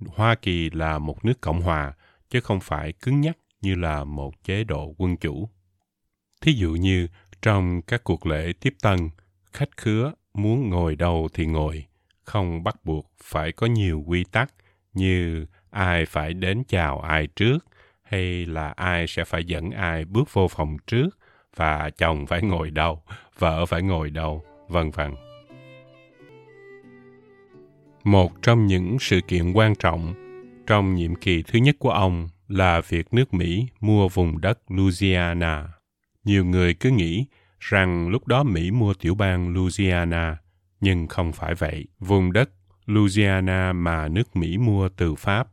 Hoa 0.06 0.34
Kỳ 0.34 0.70
là 0.70 0.98
một 0.98 1.24
nước 1.24 1.40
cộng 1.40 1.60
hòa, 1.60 1.92
chứ 2.30 2.40
không 2.40 2.60
phải 2.60 2.92
cứng 2.92 3.20
nhắc 3.20 3.36
như 3.60 3.74
là 3.74 4.04
một 4.04 4.44
chế 4.44 4.64
độ 4.64 4.94
quân 4.98 5.16
chủ. 5.16 5.48
Thí 6.40 6.52
dụ 6.52 6.70
như 6.70 7.08
trong 7.42 7.82
các 7.82 8.04
cuộc 8.04 8.26
lễ 8.26 8.52
tiếp 8.60 8.74
tân, 8.82 8.96
khách 9.52 9.76
khứa 9.76 10.12
muốn 10.34 10.70
ngồi 10.70 10.96
đâu 10.96 11.28
thì 11.34 11.46
ngồi, 11.46 11.86
không 12.24 12.62
bắt 12.62 12.84
buộc 12.84 13.12
phải 13.22 13.52
có 13.52 13.66
nhiều 13.66 14.04
quy 14.06 14.24
tắc 14.24 14.54
như 14.92 15.46
ai 15.70 16.06
phải 16.06 16.34
đến 16.34 16.62
chào 16.68 17.00
ai 17.00 17.26
trước 17.26 17.58
hay 18.02 18.46
là 18.46 18.68
ai 18.68 19.06
sẽ 19.08 19.24
phải 19.24 19.44
dẫn 19.44 19.70
ai 19.70 20.04
bước 20.04 20.32
vô 20.32 20.48
phòng 20.48 20.76
trước 20.86 21.18
và 21.56 21.90
chồng 21.90 22.26
phải 22.26 22.42
ngồi 22.42 22.70
đâu, 22.70 23.02
vợ 23.38 23.66
phải 23.66 23.82
ngồi 23.82 24.10
đâu, 24.10 24.44
vân 24.68 24.90
vân. 24.90 25.14
Một 28.04 28.42
trong 28.42 28.66
những 28.66 28.96
sự 29.00 29.20
kiện 29.28 29.52
quan 29.52 29.74
trọng 29.74 30.14
trong 30.66 30.94
nhiệm 30.94 31.14
kỳ 31.14 31.42
thứ 31.42 31.58
nhất 31.58 31.76
của 31.78 31.90
ông 31.90 32.28
là 32.50 32.80
việc 32.80 33.14
nước 33.14 33.34
Mỹ 33.34 33.66
mua 33.80 34.08
vùng 34.08 34.40
đất 34.40 34.58
Louisiana. 34.68 35.68
Nhiều 36.24 36.44
người 36.44 36.74
cứ 36.74 36.90
nghĩ 36.90 37.26
rằng 37.60 38.08
lúc 38.08 38.26
đó 38.26 38.42
Mỹ 38.42 38.70
mua 38.70 38.94
tiểu 38.94 39.14
bang 39.14 39.54
Louisiana, 39.54 40.38
nhưng 40.80 41.08
không 41.08 41.32
phải 41.32 41.54
vậy. 41.54 41.86
Vùng 41.98 42.32
đất 42.32 42.50
Louisiana 42.86 43.72
mà 43.72 44.08
nước 44.08 44.36
Mỹ 44.36 44.58
mua 44.58 44.88
từ 44.88 45.14
Pháp, 45.14 45.48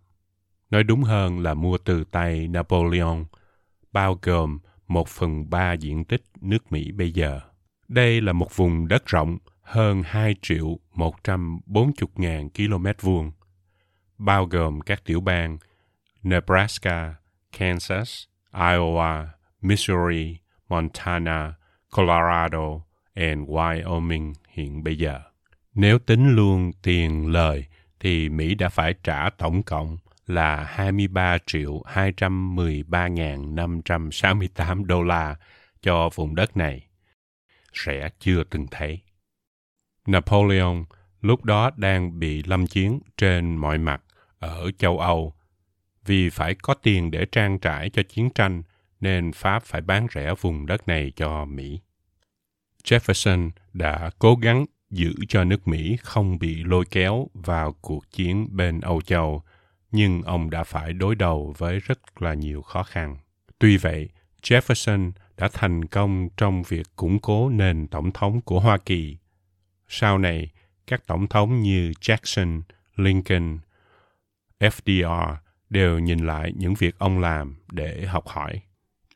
nói 0.70 0.84
đúng 0.84 1.04
hơn 1.04 1.39
là 1.39 1.54
mua 1.54 1.77
từ 1.77 2.04
tay 2.04 2.48
Napoleon, 2.48 3.18
bao 3.92 4.20
gồm 4.22 4.60
một 4.88 5.08
phần 5.08 5.50
ba 5.50 5.74
diện 5.74 6.06
tích 6.06 6.24
nước 6.42 6.72
Mỹ 6.72 6.92
bây 6.92 7.12
giờ. 7.12 7.39
Đây 7.88 8.22
là 8.22 8.34
một 8.34 8.56
vùng 8.56 8.88
đất 8.88 9.06
rộng 9.06 9.38
hơn 9.62 10.04
2 10.06 10.36
triệu 10.42 10.80
140 10.94 11.94
ngàn 12.16 12.50
km 12.50 12.86
vuông, 13.01 13.32
bao 14.18 14.46
gồm 14.46 14.82
các 14.82 15.06
tiểu 15.06 15.22
bang 15.22 15.58
Nebraska, 16.24 17.15
Kansas, 17.51 18.24
Iowa, 18.53 19.27
Missouri, 19.62 20.39
Montana, 20.69 21.53
Colorado 21.95 22.81
and 23.13 23.50
Wyoming 23.50 24.33
hiện 24.50 24.83
bây 24.83 24.97
giờ. 24.97 25.21
Nếu 25.74 26.00
tính 26.00 26.36
luôn 26.36 26.71
tiền 26.81 27.31
lời 27.31 27.65
thì 28.00 28.29
Mỹ 28.29 28.55
đã 28.55 28.69
phải 28.69 28.93
trả 29.03 29.29
tổng 29.29 29.63
cộng 29.63 29.97
là 30.27 30.63
23 30.63 31.38
triệu 31.45 31.81
213.568 31.93 34.86
đô 34.86 35.03
la 35.03 35.36
cho 35.81 36.09
vùng 36.15 36.36
đất 36.36 36.57
này. 36.57 36.83
sẽ 37.74 38.09
chưa 38.19 38.43
từng 38.43 38.67
thấy. 38.71 39.01
Napoleon 40.05 40.83
lúc 41.21 41.45
đó 41.45 41.71
đang 41.77 42.19
bị 42.19 42.43
lâm 42.43 42.67
chiến 42.67 43.00
trên 43.17 43.55
mọi 43.55 43.77
mặt 43.77 44.01
ở 44.39 44.71
châu 44.77 45.00
Âu. 45.00 45.33
Vì 46.08 46.30
phải 46.30 46.56
có 46.56 46.74
tiền 46.74 47.12
để 47.12 47.26
trang 47.32 47.60
trải 47.60 47.90
cho 47.90 48.04
chiến 48.04 48.30
tranh 48.36 48.64
nên 49.00 49.32
Pháp 49.32 49.64
phải 49.64 49.82
bán 49.82 50.08
rẻ 50.14 50.34
vùng 50.42 50.66
đất 50.66 50.88
này 50.88 51.12
cho 51.16 51.46
Mỹ. 51.46 51.80
Jefferson 52.84 53.50
đã 53.74 54.10
cố 54.20 54.36
gắng 54.36 54.66
giữ 54.90 55.14
cho 55.28 55.44
nước 55.44 55.68
Mỹ 55.68 55.98
không 56.02 56.40
bị 56.40 56.64
lôi 56.64 56.86
kéo 56.92 57.28
vào 57.34 57.76
cuộc 57.82 58.12
chiến 58.12 58.48
bên 58.52 58.82
Âu 58.82 59.02
Châu, 59.02 59.44
nhưng 59.92 60.22
ông 60.22 60.50
đã 60.50 60.64
phải 60.64 60.94
đối 60.94 61.16
đầu 61.16 61.56
với 61.58 61.80
rất 61.80 62.22
là 62.22 62.34
nhiều 62.34 62.62
khó 62.62 62.84
khăn. 62.84 63.18
Tuy 63.60 63.78
vậy, 63.78 64.10
Jefferson 64.44 65.12
đã 65.38 65.50
thành 65.54 65.86
công 65.86 66.30
trong 66.38 66.64
việc 66.64 66.88
củng 66.96 67.20
cố 67.20 67.50
nền 67.50 67.88
tổng 67.88 68.12
thống 68.12 68.42
của 68.42 68.60
Hoa 68.60 68.78
Kỳ 68.78 69.18
sau 69.88 70.18
này, 70.18 70.50
các 70.88 71.08
tổng 71.08 71.28
thống 71.28 71.62
như 71.62 71.92
Jackson, 72.02 72.62
Lincoln, 72.96 73.58
FDR 74.60 75.36
đều 75.69 76.00
nhìn 76.00 76.19
lại 76.19 76.53
những 76.55 76.74
việc 76.74 77.00
ông 77.00 77.19
làm 77.19 77.55
để 77.71 78.05
học 78.05 78.27
hỏi. 78.27 78.62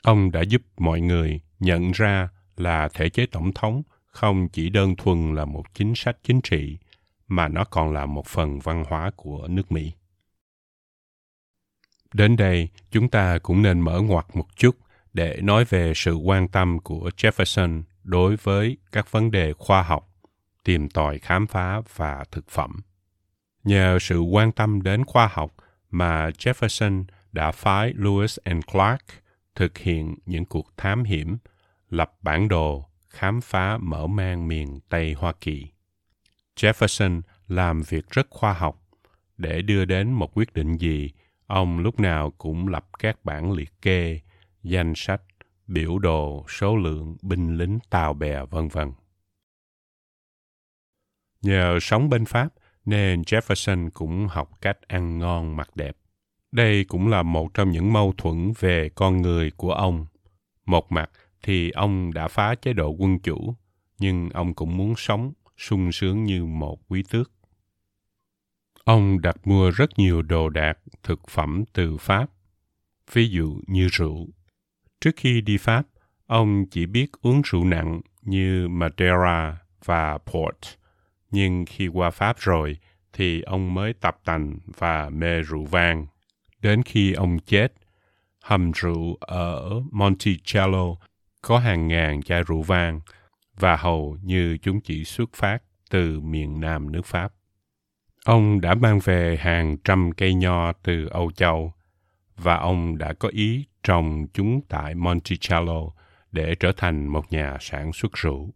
Ông 0.01 0.31
đã 0.31 0.41
giúp 0.41 0.61
mọi 0.77 1.01
người 1.01 1.41
nhận 1.59 1.91
ra 1.91 2.29
là 2.57 2.89
thể 2.93 3.09
chế 3.09 3.25
tổng 3.25 3.53
thống 3.53 3.83
không 4.05 4.49
chỉ 4.49 4.69
đơn 4.69 4.95
thuần 4.95 5.35
là 5.35 5.45
một 5.45 5.63
chính 5.73 5.93
sách 5.95 6.17
chính 6.23 6.41
trị 6.41 6.77
mà 7.27 7.47
nó 7.47 7.63
còn 7.63 7.93
là 7.93 8.05
một 8.05 8.27
phần 8.27 8.59
văn 8.59 8.83
hóa 8.87 9.11
của 9.15 9.47
nước 9.47 9.71
Mỹ. 9.71 9.91
Đến 12.13 12.35
đây, 12.35 12.69
chúng 12.91 13.09
ta 13.09 13.37
cũng 13.37 13.61
nên 13.61 13.79
mở 13.79 14.01
ngoặt 14.01 14.25
một 14.33 14.55
chút 14.55 14.77
để 15.13 15.39
nói 15.41 15.65
về 15.65 15.93
sự 15.95 16.15
quan 16.15 16.47
tâm 16.47 16.79
của 16.79 17.09
Jefferson 17.17 17.83
đối 18.03 18.35
với 18.35 18.77
các 18.91 19.11
vấn 19.11 19.31
đề 19.31 19.53
khoa 19.53 19.83
học 19.83 20.07
tìm 20.63 20.89
tòi 20.89 21.19
khám 21.19 21.47
phá 21.47 21.81
và 21.95 22.23
thực 22.31 22.49
phẩm. 22.49 22.81
Nhờ 23.63 23.97
sự 24.01 24.19
quan 24.19 24.51
tâm 24.51 24.81
đến 24.81 25.05
khoa 25.05 25.29
học 25.33 25.55
mà 25.91 26.29
Jefferson 26.29 27.03
đã 27.31 27.51
phái 27.51 27.93
Lewis 27.93 28.37
and 28.43 28.63
Clark 28.71 29.01
thực 29.55 29.77
hiện 29.77 30.15
những 30.25 30.45
cuộc 30.45 30.77
thám 30.77 31.03
hiểm, 31.03 31.37
lập 31.89 32.13
bản 32.21 32.47
đồ, 32.47 32.89
khám 33.09 33.41
phá 33.41 33.77
mở 33.77 34.07
mang 34.07 34.47
miền 34.47 34.79
Tây 34.89 35.13
Hoa 35.13 35.33
Kỳ. 35.41 35.67
Jefferson 36.55 37.21
làm 37.47 37.81
việc 37.81 38.09
rất 38.09 38.27
khoa 38.29 38.53
học. 38.53 38.81
Để 39.37 39.61
đưa 39.61 39.85
đến 39.85 40.11
một 40.11 40.37
quyết 40.37 40.53
định 40.53 40.77
gì, 40.77 41.11
ông 41.47 41.79
lúc 41.79 41.99
nào 41.99 42.31
cũng 42.37 42.67
lập 42.67 42.85
các 42.99 43.25
bản 43.25 43.51
liệt 43.51 43.81
kê, 43.81 44.19
danh 44.63 44.93
sách, 44.95 45.21
biểu 45.67 45.99
đồ, 45.99 46.45
số 46.49 46.77
lượng 46.77 47.17
binh 47.21 47.57
lính 47.57 47.79
tàu 47.89 48.13
bè 48.13 48.45
vân 48.45 48.67
vân. 48.67 48.91
Nhờ 51.41 51.79
sống 51.81 52.09
bên 52.09 52.25
Pháp 52.25 52.53
nên 52.85 53.21
Jefferson 53.21 53.89
cũng 53.93 54.27
học 54.27 54.49
cách 54.61 54.77
ăn 54.87 55.17
ngon 55.17 55.55
mặc 55.55 55.69
đẹp. 55.75 55.97
Đây 56.51 56.83
cũng 56.83 57.07
là 57.07 57.23
một 57.23 57.53
trong 57.53 57.71
những 57.71 57.93
mâu 57.93 58.13
thuẫn 58.17 58.53
về 58.59 58.89
con 58.95 59.21
người 59.21 59.51
của 59.51 59.73
ông. 59.73 60.05
Một 60.65 60.91
mặt 60.91 61.11
thì 61.43 61.71
ông 61.71 62.13
đã 62.13 62.27
phá 62.27 62.55
chế 62.55 62.73
độ 62.73 62.89
quân 62.89 63.19
chủ, 63.19 63.55
nhưng 63.99 64.29
ông 64.29 64.53
cũng 64.53 64.77
muốn 64.77 64.93
sống 64.97 65.33
sung 65.57 65.91
sướng 65.91 66.23
như 66.23 66.45
một 66.45 66.79
quý 66.89 67.03
tước. 67.09 67.31
Ông 68.83 69.21
đặt 69.21 69.47
mua 69.47 69.71
rất 69.71 69.99
nhiều 69.99 70.21
đồ 70.21 70.49
đạc, 70.49 70.77
thực 71.03 71.29
phẩm 71.29 71.63
từ 71.73 71.97
Pháp, 71.97 72.31
ví 73.13 73.29
dụ 73.29 73.59
như 73.67 73.87
rượu. 73.91 74.27
Trước 75.01 75.11
khi 75.15 75.41
đi 75.41 75.57
Pháp, 75.57 75.83
ông 76.25 76.65
chỉ 76.71 76.85
biết 76.85 77.11
uống 77.21 77.41
rượu 77.45 77.65
nặng 77.65 78.01
như 78.21 78.67
Madeira 78.67 79.57
và 79.85 80.17
Port 80.17 80.80
nhưng 81.31 81.65
khi 81.65 81.87
qua 81.87 82.09
Pháp 82.09 82.39
rồi 82.39 82.77
thì 83.13 83.41
ông 83.41 83.73
mới 83.73 83.93
tập 83.93 84.17
tành 84.25 84.57
và 84.77 85.09
mê 85.09 85.41
rượu 85.41 85.65
vang. 85.65 86.05
Đến 86.59 86.83
khi 86.83 87.13
ông 87.13 87.39
chết, 87.39 87.73
hầm 88.43 88.71
rượu 88.71 89.17
ở 89.19 89.69
Monticello 89.91 90.95
có 91.41 91.57
hàng 91.57 91.87
ngàn 91.87 92.21
chai 92.21 92.43
rượu 92.43 92.61
vang 92.61 92.99
và 93.59 93.75
hầu 93.75 94.17
như 94.23 94.57
chúng 94.57 94.81
chỉ 94.81 95.03
xuất 95.03 95.29
phát 95.33 95.63
từ 95.89 96.19
miền 96.19 96.59
Nam 96.59 96.91
nước 96.91 97.05
Pháp. 97.05 97.33
Ông 98.25 98.61
đã 98.61 98.75
mang 98.75 98.99
về 98.99 99.37
hàng 99.37 99.77
trăm 99.77 100.11
cây 100.11 100.33
nho 100.33 100.71
từ 100.71 101.07
Âu 101.07 101.31
Châu 101.31 101.73
và 102.37 102.57
ông 102.57 102.97
đã 102.97 103.13
có 103.13 103.29
ý 103.29 103.65
trồng 103.83 104.27
chúng 104.33 104.61
tại 104.69 104.95
Monticello 104.95 105.81
để 106.31 106.55
trở 106.55 106.71
thành 106.77 107.07
một 107.07 107.31
nhà 107.31 107.57
sản 107.59 107.93
xuất 107.93 108.11
rượu. 108.13 108.53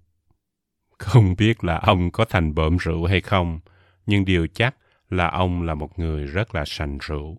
Không 0.98 1.36
biết 1.38 1.64
là 1.64 1.78
ông 1.78 2.12
có 2.12 2.26
thành 2.26 2.56
bợm 2.56 2.78
rượu 2.78 3.06
hay 3.06 3.22
không, 3.22 3.60
nhưng 4.06 4.26
điều 4.26 4.48
chắc 4.54 4.76
là 5.10 5.28
ông 5.28 5.62
là 5.62 5.74
một 5.74 6.00
người 6.00 6.26
rất 6.26 6.56
là 6.56 6.66
sành 6.66 6.98
rượu. 7.02 7.38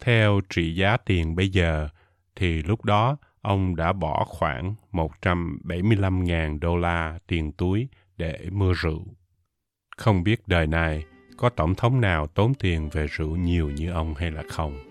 Theo 0.00 0.40
trị 0.48 0.74
giá 0.74 0.96
tiền 0.96 1.36
bây 1.36 1.48
giờ, 1.48 1.88
thì 2.36 2.62
lúc 2.62 2.84
đó 2.84 3.16
ông 3.40 3.76
đã 3.76 3.92
bỏ 3.92 4.24
khoảng 4.28 4.74
175.000 4.92 6.58
đô 6.58 6.76
la 6.76 7.18
tiền 7.26 7.52
túi 7.52 7.88
để 8.16 8.38
mua 8.52 8.72
rượu. 8.72 9.06
Không 9.96 10.22
biết 10.22 10.40
đời 10.46 10.66
này 10.66 11.04
có 11.36 11.48
tổng 11.48 11.74
thống 11.74 12.00
nào 12.00 12.26
tốn 12.26 12.54
tiền 12.54 12.88
về 12.92 13.06
rượu 13.06 13.36
nhiều 13.36 13.70
như 13.70 13.90
ông 13.90 14.14
hay 14.14 14.30
là 14.30 14.42
không. 14.50 14.89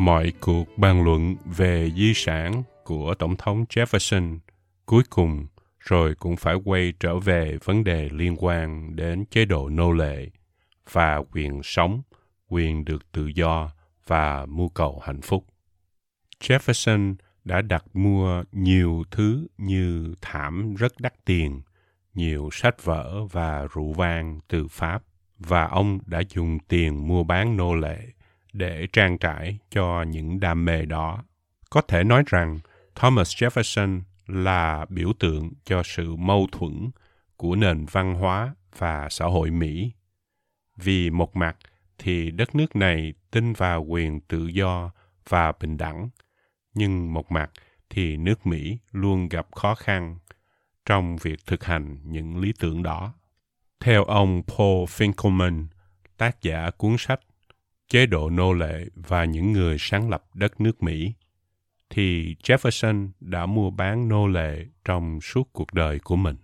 Mọi 0.00 0.32
cuộc 0.40 0.78
bàn 0.78 1.04
luận 1.04 1.36
về 1.44 1.90
di 1.96 2.12
sản 2.14 2.62
của 2.84 3.14
Tổng 3.14 3.36
thống 3.36 3.64
Jefferson 3.68 4.38
cuối 4.86 5.02
cùng 5.10 5.46
rồi 5.78 6.14
cũng 6.14 6.36
phải 6.36 6.54
quay 6.64 6.92
trở 7.00 7.18
về 7.18 7.58
vấn 7.64 7.84
đề 7.84 8.08
liên 8.12 8.36
quan 8.38 8.96
đến 8.96 9.24
chế 9.30 9.44
độ 9.44 9.68
nô 9.68 9.92
lệ 9.92 10.30
và 10.92 11.22
quyền 11.32 11.60
sống, 11.62 12.02
quyền 12.48 12.84
được 12.84 13.12
tự 13.12 13.26
do 13.26 13.70
và 14.06 14.46
mưu 14.46 14.68
cầu 14.68 15.00
hạnh 15.04 15.20
phúc. 15.20 15.46
Jefferson 16.40 17.14
đã 17.44 17.62
đặt 17.62 17.84
mua 17.94 18.44
nhiều 18.52 19.02
thứ 19.10 19.46
như 19.58 20.14
thảm 20.20 20.74
rất 20.74 20.92
đắt 21.00 21.24
tiền, 21.24 21.62
nhiều 22.14 22.48
sách 22.52 22.84
vở 22.84 23.24
và 23.24 23.66
rượu 23.74 23.92
vang 23.92 24.40
từ 24.48 24.66
Pháp 24.68 25.02
và 25.38 25.66
ông 25.66 25.98
đã 26.06 26.22
dùng 26.28 26.58
tiền 26.68 27.08
mua 27.08 27.24
bán 27.24 27.56
nô 27.56 27.74
lệ 27.74 27.98
để 28.52 28.86
trang 28.92 29.18
trải 29.18 29.58
cho 29.70 30.02
những 30.02 30.40
đam 30.40 30.64
mê 30.64 30.84
đó. 30.84 31.24
Có 31.70 31.80
thể 31.80 32.04
nói 32.04 32.22
rằng 32.26 32.58
Thomas 32.94 33.42
Jefferson 33.42 34.00
là 34.26 34.86
biểu 34.88 35.12
tượng 35.18 35.52
cho 35.64 35.82
sự 35.84 36.16
mâu 36.16 36.46
thuẫn 36.52 36.90
của 37.36 37.56
nền 37.56 37.86
văn 37.90 38.14
hóa 38.14 38.54
và 38.78 39.08
xã 39.10 39.24
hội 39.24 39.50
Mỹ. 39.50 39.92
Vì 40.76 41.10
một 41.10 41.36
mặt 41.36 41.56
thì 41.98 42.30
đất 42.30 42.54
nước 42.54 42.76
này 42.76 43.14
tin 43.30 43.52
vào 43.52 43.84
quyền 43.84 44.20
tự 44.20 44.46
do 44.46 44.90
và 45.28 45.52
bình 45.60 45.76
đẳng, 45.76 46.08
nhưng 46.74 47.12
một 47.14 47.32
mặt 47.32 47.50
thì 47.90 48.16
nước 48.16 48.46
Mỹ 48.46 48.78
luôn 48.92 49.28
gặp 49.28 49.46
khó 49.54 49.74
khăn 49.74 50.18
trong 50.86 51.16
việc 51.16 51.46
thực 51.46 51.64
hành 51.64 51.98
những 52.04 52.40
lý 52.40 52.52
tưởng 52.58 52.82
đó. 52.82 53.12
Theo 53.80 54.04
ông 54.04 54.42
Paul 54.46 54.84
Finkelman, 54.84 55.64
tác 56.16 56.42
giả 56.42 56.70
cuốn 56.70 56.96
sách 56.98 57.20
Chế 57.90 58.06
độ 58.06 58.30
nô 58.30 58.52
lệ 58.52 58.84
và 58.94 59.24
những 59.24 59.52
người 59.52 59.76
sáng 59.78 60.10
lập 60.10 60.24
đất 60.34 60.60
nước 60.60 60.82
Mỹ, 60.82 61.12
thì 61.90 62.36
Jefferson 62.42 63.10
đã 63.20 63.46
mua 63.46 63.70
bán 63.70 64.08
nô 64.08 64.26
lệ 64.26 64.66
trong 64.84 65.20
suốt 65.20 65.52
cuộc 65.52 65.72
đời 65.72 65.98
của 65.98 66.16
mình. 66.16 66.36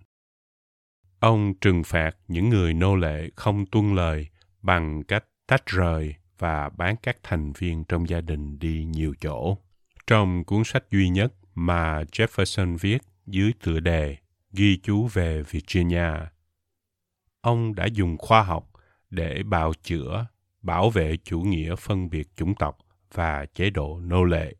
Ông 1.19 1.55
trừng 1.61 1.83
phạt 1.85 2.17
những 2.29 2.49
người 2.49 2.75
nô 2.75 2.97
lệ 2.97 3.31
không 3.37 3.67
tuân 3.67 3.95
lời 3.95 4.29
bằng 4.63 5.03
cách 5.03 5.25
tách 5.47 5.67
rời 5.67 6.15
và 6.39 6.69
bán 6.69 6.97
các 7.03 7.17
thành 7.23 7.53
viên 7.53 7.85
trong 7.85 8.09
gia 8.09 8.21
đình 8.21 8.59
đi 8.59 8.85
nhiều 8.85 9.15
chỗ. 9.21 9.59
Trong 10.07 10.45
cuốn 10.45 10.65
sách 10.65 10.85
duy 10.91 11.09
nhất 11.09 11.33
mà 11.55 12.03
Jefferson 12.03 12.77
viết 12.81 12.99
dưới 13.27 13.53
tựa 13.63 13.81
đề 13.81 14.17
Ghi 14.53 14.81
chú 14.83 15.07
về 15.07 15.43
Virginia, 15.43 16.11
ông 17.41 17.75
đã 17.75 17.87
dùng 17.87 18.17
khoa 18.19 18.43
học 18.43 18.71
để 19.11 19.43
bào 19.43 19.73
chữa, 19.83 20.27
bảo 20.67 20.91
vệ 20.91 21.17
chủ 21.25 21.41
nghĩa 21.41 21.77
phân 21.77 22.11
biệt 22.11 22.37
chủng 22.37 22.55
tộc 22.55 22.79
và 23.15 23.47
chế 23.55 23.71
độ 23.71 24.01
nô 24.01 24.25
lệ. 24.25 24.55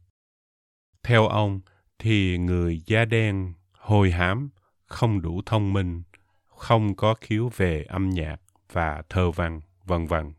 Theo 1.03 1.29
ông, 1.29 1.61
thì 1.99 2.39
người 2.39 2.81
da 2.87 3.05
đen 3.05 3.55
hôi 3.73 4.11
hám, 4.11 4.51
không 4.87 5.23
đủ 5.23 5.43
thông 5.47 5.73
minh, 5.73 6.03
không 6.45 6.95
có 6.95 7.15
khiếu 7.15 7.51
về 7.57 7.85
âm 7.89 8.11
nhạc 8.11 8.37
và 8.73 9.03
thơ 9.09 9.31
văn, 9.31 9.61
vân 9.85 10.07
vân. 10.07 10.33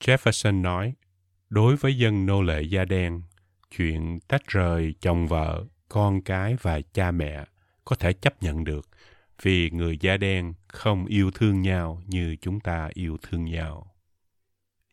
Jefferson 0.00 0.62
nói, 0.62 0.94
đối 1.50 1.76
với 1.76 1.98
dân 1.98 2.26
nô 2.26 2.42
lệ 2.42 2.62
da 2.62 2.84
đen, 2.84 3.22
chuyện 3.76 4.18
tách 4.28 4.46
rời 4.46 4.94
chồng 5.00 5.26
vợ, 5.26 5.64
con 5.88 6.22
cái 6.22 6.56
và 6.62 6.80
cha 6.92 7.10
mẹ 7.10 7.44
có 7.84 7.96
thể 7.96 8.12
chấp 8.12 8.42
nhận 8.42 8.64
được 8.64 8.88
vì 9.42 9.70
người 9.70 9.98
da 10.00 10.16
đen 10.16 10.54
không 10.68 11.06
yêu 11.06 11.30
thương 11.30 11.62
nhau 11.62 12.02
như 12.06 12.36
chúng 12.40 12.60
ta 12.60 12.90
yêu 12.94 13.16
thương 13.22 13.44
nhau. 13.44 13.93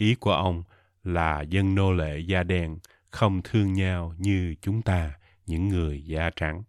Ý 0.01 0.15
của 0.15 0.31
ông 0.31 0.63
là 1.03 1.41
dân 1.41 1.75
nô 1.75 1.94
lệ 1.94 2.20
da 2.20 2.44
đen 2.44 2.77
không 3.09 3.42
thương 3.44 3.74
nhau 3.74 4.14
như 4.18 4.55
chúng 4.61 4.81
ta, 4.81 5.14
những 5.46 5.68
người 5.68 6.03
da 6.05 6.29
trắng. 6.35 6.64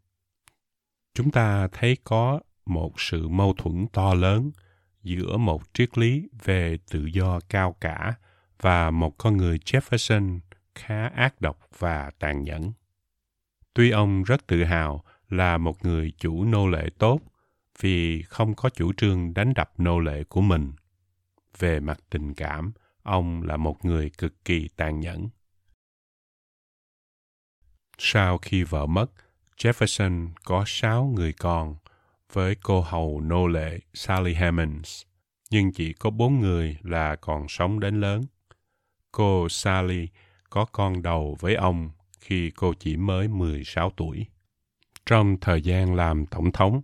Chúng 1.15 1.31
ta 1.31 1.69
thấy 1.73 1.97
có 2.05 2.41
một 2.67 3.01
sự 3.01 3.29
mâu 3.29 3.55
thuẫn 3.55 3.87
to 3.93 4.15
lớn 4.15 4.51
giữa 5.03 5.37
một 5.37 5.63
triết 5.75 5.99
lý 5.99 6.29
về 6.45 6.79
tự 6.91 7.07
do 7.07 7.41
cao 7.49 7.77
cả 7.81 8.15
và 8.61 8.91
một 8.91 9.19
con 9.19 9.37
người 9.37 9.59
Jefferson 9.59 10.41
khá 10.75 11.07
ác 11.09 11.41
độc 11.41 11.59
và 11.79 12.11
tàn 12.19 12.45
nhẫn. 12.45 12.73
Tuy 13.75 13.91
ông 13.91 14.23
rất 14.23 14.47
tự 14.47 14.65
hào 14.65 15.05
là 15.29 15.59
một 15.59 15.85
người 15.85 16.13
chủ 16.19 16.45
nô 16.45 16.69
lệ 16.69 16.91
tốt 16.99 17.21
vì 17.81 18.23
không 18.23 18.55
có 18.55 18.69
chủ 18.69 18.93
trương 18.93 19.35
đánh 19.35 19.55
đập 19.55 19.73
nô 19.79 20.01
lệ 20.01 20.25
của 20.25 20.41
mình. 20.41 20.73
Về 21.59 21.81
mặt 21.81 21.99
tình 22.11 22.35
cảm, 22.35 22.73
ông 23.03 23.43
là 23.43 23.57
một 23.57 23.85
người 23.85 24.11
cực 24.19 24.45
kỳ 24.45 24.69
tàn 24.77 25.01
nhẫn. 25.01 25.29
Sau 27.99 28.39
khi 28.39 28.63
vợ 28.63 28.87
mất, 28.87 29.07
Jefferson 29.57 30.29
có 30.45 30.65
sáu 30.67 31.05
người 31.05 31.33
con 31.33 31.77
với 32.33 32.55
cô 32.63 32.81
hầu 32.81 33.21
nô 33.21 33.47
lệ 33.47 33.79
Sally 33.95 34.35
Hammonds, 34.35 35.03
nhưng 35.51 35.73
chỉ 35.73 35.93
có 35.93 36.11
bốn 36.11 36.41
người 36.41 36.79
là 36.83 37.17
còn 37.17 37.49
sống 37.49 37.81
đến 37.81 38.01
lớn. 38.01 38.23
Cô 39.13 39.49
Sally 39.49 40.09
có 40.51 40.65
con 40.65 41.03
đầu 41.03 41.37
với 41.41 41.55
ông 41.55 41.91
khi 42.21 42.51
cô 42.51 42.75
chỉ 42.75 42.97
mới 42.97 43.29
16 43.29 43.91
tuổi. 43.91 44.27
Trong 45.07 45.37
thời 45.41 45.63
gian 45.63 45.95
làm 45.95 46.27
tổng 46.27 46.53
thống, 46.53 46.83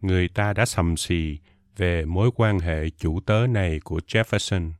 người 0.00 0.28
ta 0.28 0.52
đã 0.52 0.66
sầm 0.66 0.96
xì 0.96 1.38
về 1.76 2.04
mối 2.04 2.30
quan 2.36 2.58
hệ 2.58 2.90
chủ 2.90 3.20
tớ 3.20 3.46
này 3.46 3.80
của 3.84 4.00
Jefferson, 4.06 4.70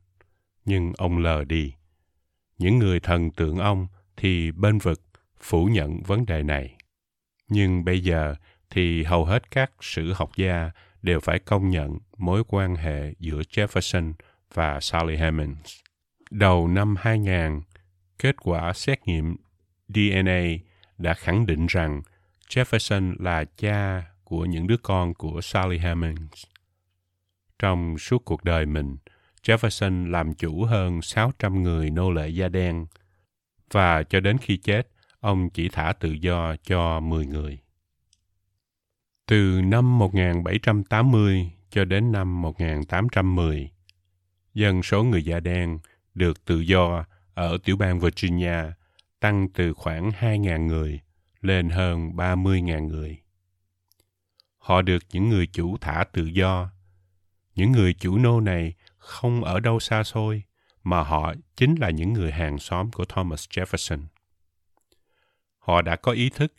nhưng 0.67 0.93
ông 0.97 1.17
lờ 1.17 1.43
đi. 1.43 1.73
Những 2.57 2.79
người 2.79 2.99
thần 2.99 3.31
tượng 3.31 3.57
ông 3.57 3.87
thì 4.17 4.51
bên 4.51 4.77
vực 4.77 5.01
phủ 5.39 5.65
nhận 5.65 6.01
vấn 6.01 6.25
đề 6.25 6.43
này. 6.43 6.75
Nhưng 7.47 7.85
bây 7.85 8.03
giờ 8.03 8.35
thì 8.69 9.03
hầu 9.03 9.25
hết 9.25 9.51
các 9.51 9.71
sử 9.81 10.13
học 10.13 10.31
gia 10.35 10.71
đều 11.01 11.19
phải 11.19 11.39
công 11.39 11.69
nhận 11.69 11.97
mối 12.17 12.43
quan 12.47 12.75
hệ 12.75 13.13
giữa 13.19 13.41
Jefferson 13.41 14.13
và 14.53 14.79
Sally 14.79 15.15
Hemings. 15.15 15.79
Đầu 16.31 16.67
năm 16.67 16.95
2000, 16.99 17.61
kết 18.19 18.35
quả 18.41 18.73
xét 18.73 19.07
nghiệm 19.07 19.35
DNA 19.87 20.41
đã 20.97 21.13
khẳng 21.13 21.45
định 21.45 21.65
rằng 21.65 22.01
Jefferson 22.49 23.15
là 23.19 23.45
cha 23.57 24.03
của 24.23 24.45
những 24.45 24.67
đứa 24.67 24.77
con 24.77 25.13
của 25.13 25.41
Sally 25.41 25.77
Hemings. 25.77 26.43
Trong 27.59 27.97
suốt 27.97 28.25
cuộc 28.25 28.43
đời 28.43 28.65
mình, 28.65 28.97
Jefferson 29.47 30.11
làm 30.11 30.33
chủ 30.33 30.63
hơn 30.63 31.01
600 31.01 31.63
người 31.63 31.89
nô 31.89 32.11
lệ 32.11 32.29
da 32.29 32.47
đen 32.47 32.85
và 33.71 34.03
cho 34.03 34.19
đến 34.19 34.37
khi 34.37 34.57
chết, 34.57 34.87
ông 35.19 35.49
chỉ 35.49 35.69
thả 35.69 35.93
tự 35.93 36.11
do 36.11 36.55
cho 36.55 36.99
10 36.99 37.25
người. 37.25 37.59
Từ 39.25 39.61
năm 39.63 39.99
1780 39.99 41.51
cho 41.69 41.85
đến 41.85 42.11
năm 42.11 42.41
1810, 42.41 43.71
dân 44.53 44.83
số 44.83 45.03
người 45.03 45.23
da 45.23 45.39
đen 45.39 45.79
được 46.13 46.45
tự 46.45 46.59
do 46.59 47.05
ở 47.33 47.57
tiểu 47.63 47.77
bang 47.77 47.99
Virginia 47.99 48.63
tăng 49.19 49.49
từ 49.49 49.73
khoảng 49.73 50.09
2.000 50.09 50.65
người 50.65 50.99
lên 51.41 51.69
hơn 51.69 52.11
30.000 52.15 52.87
người. 52.87 53.21
Họ 54.57 54.81
được 54.81 55.03
những 55.11 55.29
người 55.29 55.47
chủ 55.47 55.77
thả 55.77 56.03
tự 56.13 56.25
do. 56.25 56.69
Những 57.55 57.71
người 57.71 57.93
chủ 57.93 58.17
nô 58.17 58.39
này 58.39 58.73
không 59.07 59.43
ở 59.43 59.59
đâu 59.59 59.79
xa 59.79 60.03
xôi, 60.03 60.43
mà 60.83 61.03
họ 61.03 61.33
chính 61.55 61.75
là 61.75 61.89
những 61.89 62.13
người 62.13 62.31
hàng 62.31 62.59
xóm 62.59 62.91
của 62.91 63.05
Thomas 63.05 63.47
Jefferson. 63.49 63.99
Họ 65.59 65.81
đã 65.81 65.95
có 65.95 66.11
ý 66.11 66.29
thức 66.29 66.53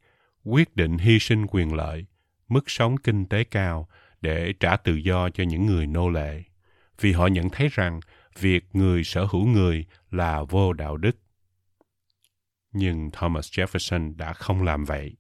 quyết 0.45 0.77
định 0.77 0.99
hy 0.99 1.19
sinh 1.19 1.47
quyền 1.51 1.75
lợi, 1.75 2.07
mức 2.49 2.71
sống 2.71 2.97
kinh 2.97 3.27
tế 3.27 3.45
cao 3.45 3.89
để 4.21 4.53
trả 4.61 4.77
tự 4.77 4.95
do 4.95 5.31
cho 5.31 5.45
những 5.45 5.67
người 5.67 5.87
nô 5.87 6.11
lệ, 6.11 6.43
vì 7.01 7.13
họ 7.13 7.27
nhận 7.27 7.51
thấy 7.51 7.69
rằng 7.73 8.01
việc 8.39 8.65
người 8.73 9.05
sở 9.05 9.25
hữu 9.25 9.47
người 9.47 9.87
là 10.11 10.43
vô 10.43 10.73
đạo 10.73 10.97
đức. 10.97 11.17
Nhưng 12.73 13.11
Thomas 13.13 13.59
Jefferson 13.59 14.17
đã 14.17 14.33
không 14.33 14.63
làm 14.63 14.85
vậy. 14.85 15.17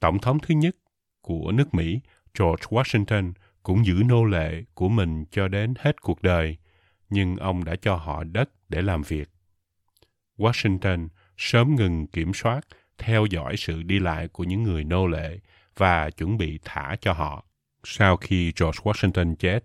Tổng 0.00 0.18
thống 0.18 0.38
thứ 0.38 0.54
nhất 0.54 0.76
của 1.20 1.52
nước 1.52 1.74
Mỹ, 1.74 2.00
George 2.38 2.64
Washington, 2.64 3.32
cũng 3.66 3.86
giữ 3.86 4.02
nô 4.06 4.24
lệ 4.24 4.64
của 4.74 4.88
mình 4.88 5.24
cho 5.30 5.48
đến 5.48 5.74
hết 5.78 6.02
cuộc 6.02 6.22
đời, 6.22 6.56
nhưng 7.10 7.36
ông 7.36 7.64
đã 7.64 7.76
cho 7.82 7.96
họ 7.96 8.24
đất 8.24 8.50
để 8.68 8.82
làm 8.82 9.02
việc. 9.02 9.28
Washington 10.38 11.08
sớm 11.36 11.74
ngừng 11.74 12.06
kiểm 12.06 12.34
soát, 12.34 12.60
theo 12.98 13.26
dõi 13.26 13.56
sự 13.56 13.82
đi 13.82 13.98
lại 13.98 14.28
của 14.28 14.44
những 14.44 14.62
người 14.62 14.84
nô 14.84 15.06
lệ 15.06 15.38
và 15.76 16.10
chuẩn 16.10 16.36
bị 16.38 16.58
thả 16.64 16.96
cho 17.00 17.12
họ. 17.12 17.44
Sau 17.84 18.16
khi 18.16 18.52
George 18.60 18.80
Washington 18.82 19.34
chết, 19.34 19.60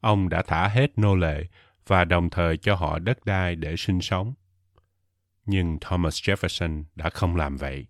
ông 0.00 0.28
đã 0.28 0.42
thả 0.42 0.68
hết 0.68 0.98
nô 0.98 1.16
lệ 1.16 1.44
và 1.86 2.04
đồng 2.04 2.30
thời 2.30 2.56
cho 2.56 2.74
họ 2.74 2.98
đất 2.98 3.24
đai 3.24 3.56
để 3.56 3.76
sinh 3.76 4.00
sống. 4.00 4.34
Nhưng 5.46 5.78
Thomas 5.80 6.22
Jefferson 6.28 6.84
đã 6.94 7.10
không 7.10 7.36
làm 7.36 7.56
vậy. 7.56 7.86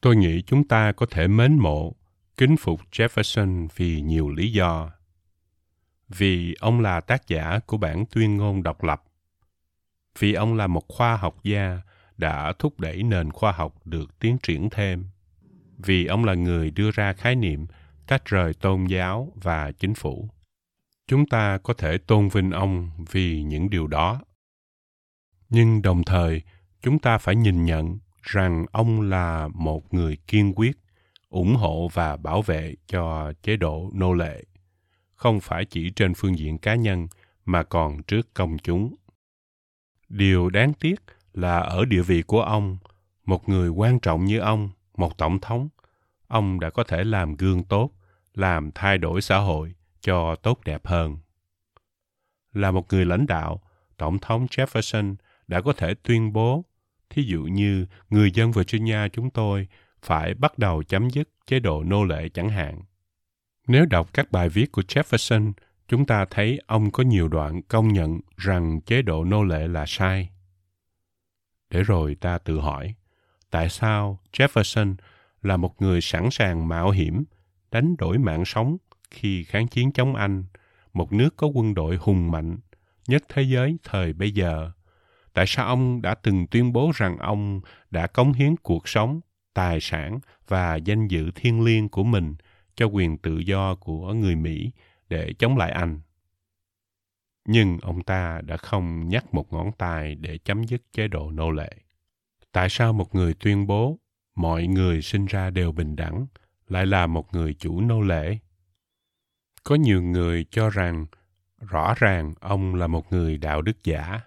Tôi 0.00 0.16
nghĩ 0.16 0.42
chúng 0.46 0.68
ta 0.68 0.92
có 0.92 1.06
thể 1.10 1.28
mến 1.28 1.58
mộ, 1.58 1.96
kính 2.36 2.56
phục 2.56 2.80
Jefferson 2.92 3.68
vì 3.76 4.00
nhiều 4.00 4.30
lý 4.30 4.52
do. 4.52 4.90
Vì 6.08 6.54
ông 6.60 6.80
là 6.80 7.00
tác 7.00 7.28
giả 7.28 7.60
của 7.66 7.76
bản 7.76 8.04
tuyên 8.10 8.36
ngôn 8.36 8.62
độc 8.62 8.82
lập 8.84 9.02
vì 10.18 10.34
ông 10.34 10.54
là 10.54 10.66
một 10.66 10.88
khoa 10.88 11.16
học 11.16 11.36
gia 11.42 11.80
đã 12.16 12.52
thúc 12.58 12.80
đẩy 12.80 13.02
nền 13.02 13.32
khoa 13.32 13.52
học 13.52 13.74
được 13.84 14.18
tiến 14.18 14.38
triển 14.42 14.70
thêm. 14.70 15.06
Vì 15.78 16.06
ông 16.06 16.24
là 16.24 16.34
người 16.34 16.70
đưa 16.70 16.90
ra 16.90 17.12
khái 17.12 17.36
niệm 17.36 17.66
tách 18.06 18.24
rời 18.24 18.54
tôn 18.54 18.86
giáo 18.86 19.32
và 19.34 19.72
chính 19.72 19.94
phủ. 19.94 20.28
Chúng 21.06 21.26
ta 21.26 21.58
có 21.58 21.74
thể 21.74 21.98
tôn 21.98 22.28
vinh 22.28 22.50
ông 22.50 22.90
vì 23.10 23.42
những 23.42 23.70
điều 23.70 23.86
đó. 23.86 24.20
Nhưng 25.48 25.82
đồng 25.82 26.04
thời, 26.04 26.42
chúng 26.82 26.98
ta 26.98 27.18
phải 27.18 27.36
nhìn 27.36 27.64
nhận 27.64 27.98
rằng 28.22 28.66
ông 28.72 29.00
là 29.00 29.48
một 29.54 29.94
người 29.94 30.16
kiên 30.26 30.52
quyết 30.56 30.78
ủng 31.32 31.56
hộ 31.56 31.88
và 31.92 32.16
bảo 32.16 32.42
vệ 32.42 32.74
cho 32.86 33.32
chế 33.42 33.56
độ 33.56 33.90
nô 33.94 34.14
lệ, 34.14 34.44
không 35.14 35.40
phải 35.40 35.64
chỉ 35.64 35.90
trên 35.90 36.14
phương 36.14 36.38
diện 36.38 36.58
cá 36.58 36.74
nhân 36.74 37.08
mà 37.44 37.62
còn 37.62 38.02
trước 38.02 38.34
công 38.34 38.58
chúng. 38.58 38.94
Điều 40.08 40.50
đáng 40.50 40.72
tiếc 40.74 40.94
là 41.32 41.58
ở 41.58 41.84
địa 41.84 42.02
vị 42.02 42.22
của 42.22 42.42
ông, 42.42 42.78
một 43.24 43.48
người 43.48 43.68
quan 43.68 44.00
trọng 44.00 44.24
như 44.24 44.38
ông, 44.38 44.70
một 44.96 45.18
tổng 45.18 45.38
thống, 45.40 45.68
ông 46.26 46.60
đã 46.60 46.70
có 46.70 46.84
thể 46.84 47.04
làm 47.04 47.36
gương 47.36 47.64
tốt, 47.64 47.90
làm 48.34 48.70
thay 48.74 48.98
đổi 48.98 49.22
xã 49.22 49.38
hội 49.38 49.74
cho 50.00 50.36
tốt 50.36 50.60
đẹp 50.64 50.86
hơn. 50.86 51.16
Là 52.52 52.70
một 52.70 52.92
người 52.92 53.04
lãnh 53.04 53.26
đạo, 53.26 53.62
tổng 53.96 54.18
thống 54.18 54.46
jefferson 54.46 55.14
đã 55.46 55.60
có 55.60 55.72
thể 55.72 55.94
tuyên 55.94 56.32
bố, 56.32 56.64
thí 57.10 57.22
dụ 57.22 57.42
như, 57.42 57.86
người 58.10 58.30
dân 58.30 58.52
virginia 58.52 59.08
chúng 59.12 59.30
tôi 59.30 59.68
phải 60.02 60.34
bắt 60.34 60.58
đầu 60.58 60.82
chấm 60.82 61.10
dứt 61.10 61.28
chế 61.46 61.60
độ 61.60 61.82
nô 61.84 62.04
lệ 62.04 62.28
chẳng 62.28 62.48
hạn. 62.48 62.82
Nếu 63.66 63.86
đọc 63.86 64.14
các 64.14 64.32
bài 64.32 64.48
viết 64.48 64.72
của 64.72 64.82
Jefferson, 64.82 65.52
chúng 65.88 66.06
ta 66.06 66.24
thấy 66.30 66.60
ông 66.66 66.90
có 66.90 67.02
nhiều 67.02 67.28
đoạn 67.28 67.62
công 67.62 67.88
nhận 67.88 68.20
rằng 68.36 68.80
chế 68.80 69.02
độ 69.02 69.24
nô 69.24 69.44
lệ 69.44 69.68
là 69.68 69.84
sai. 69.86 70.28
Để 71.70 71.82
rồi 71.82 72.14
ta 72.14 72.38
tự 72.38 72.60
hỏi, 72.60 72.94
tại 73.50 73.68
sao 73.68 74.18
Jefferson 74.32 74.94
là 75.42 75.56
một 75.56 75.82
người 75.82 76.00
sẵn 76.00 76.30
sàng 76.30 76.68
mạo 76.68 76.90
hiểm, 76.90 77.24
đánh 77.70 77.96
đổi 77.96 78.18
mạng 78.18 78.44
sống 78.44 78.76
khi 79.10 79.44
kháng 79.44 79.68
chiến 79.68 79.92
chống 79.92 80.14
Anh, 80.14 80.44
một 80.92 81.12
nước 81.12 81.36
có 81.36 81.46
quân 81.46 81.74
đội 81.74 81.96
hùng 81.96 82.30
mạnh 82.30 82.58
nhất 83.08 83.22
thế 83.28 83.42
giới 83.42 83.76
thời 83.84 84.12
bây 84.12 84.30
giờ. 84.30 84.70
Tại 85.32 85.44
sao 85.48 85.66
ông 85.66 86.02
đã 86.02 86.14
từng 86.14 86.46
tuyên 86.46 86.72
bố 86.72 86.90
rằng 86.94 87.18
ông 87.18 87.60
đã 87.90 88.06
cống 88.06 88.32
hiến 88.32 88.56
cuộc 88.56 88.88
sống 88.88 89.20
tài 89.54 89.78
sản 89.80 90.18
và 90.48 90.76
danh 90.76 91.08
dự 91.08 91.30
thiêng 91.34 91.64
liêng 91.64 91.88
của 91.88 92.04
mình 92.04 92.34
cho 92.74 92.86
quyền 92.86 93.18
tự 93.18 93.38
do 93.38 93.74
của 93.74 94.12
người 94.12 94.36
Mỹ 94.36 94.70
để 95.08 95.32
chống 95.38 95.56
lại 95.56 95.70
Anh. 95.70 96.00
Nhưng 97.44 97.78
ông 97.78 98.02
ta 98.02 98.40
đã 98.44 98.56
không 98.56 99.08
nhắc 99.08 99.34
một 99.34 99.52
ngón 99.52 99.72
tay 99.78 100.14
để 100.14 100.38
chấm 100.38 100.64
dứt 100.64 100.82
chế 100.92 101.08
độ 101.08 101.30
nô 101.30 101.50
lệ. 101.50 101.72
Tại 102.52 102.68
sao 102.70 102.92
một 102.92 103.14
người 103.14 103.34
tuyên 103.34 103.66
bố 103.66 103.98
mọi 104.34 104.66
người 104.66 105.02
sinh 105.02 105.26
ra 105.26 105.50
đều 105.50 105.72
bình 105.72 105.96
đẳng 105.96 106.26
lại 106.68 106.86
là 106.86 107.06
một 107.06 107.34
người 107.34 107.54
chủ 107.54 107.80
nô 107.80 108.00
lệ? 108.00 108.38
Có 109.64 109.74
nhiều 109.74 110.02
người 110.02 110.46
cho 110.50 110.70
rằng 110.70 111.06
rõ 111.60 111.94
ràng 111.96 112.34
ông 112.40 112.74
là 112.74 112.86
một 112.86 113.12
người 113.12 113.38
đạo 113.38 113.62
đức 113.62 113.84
giả. 113.84 114.20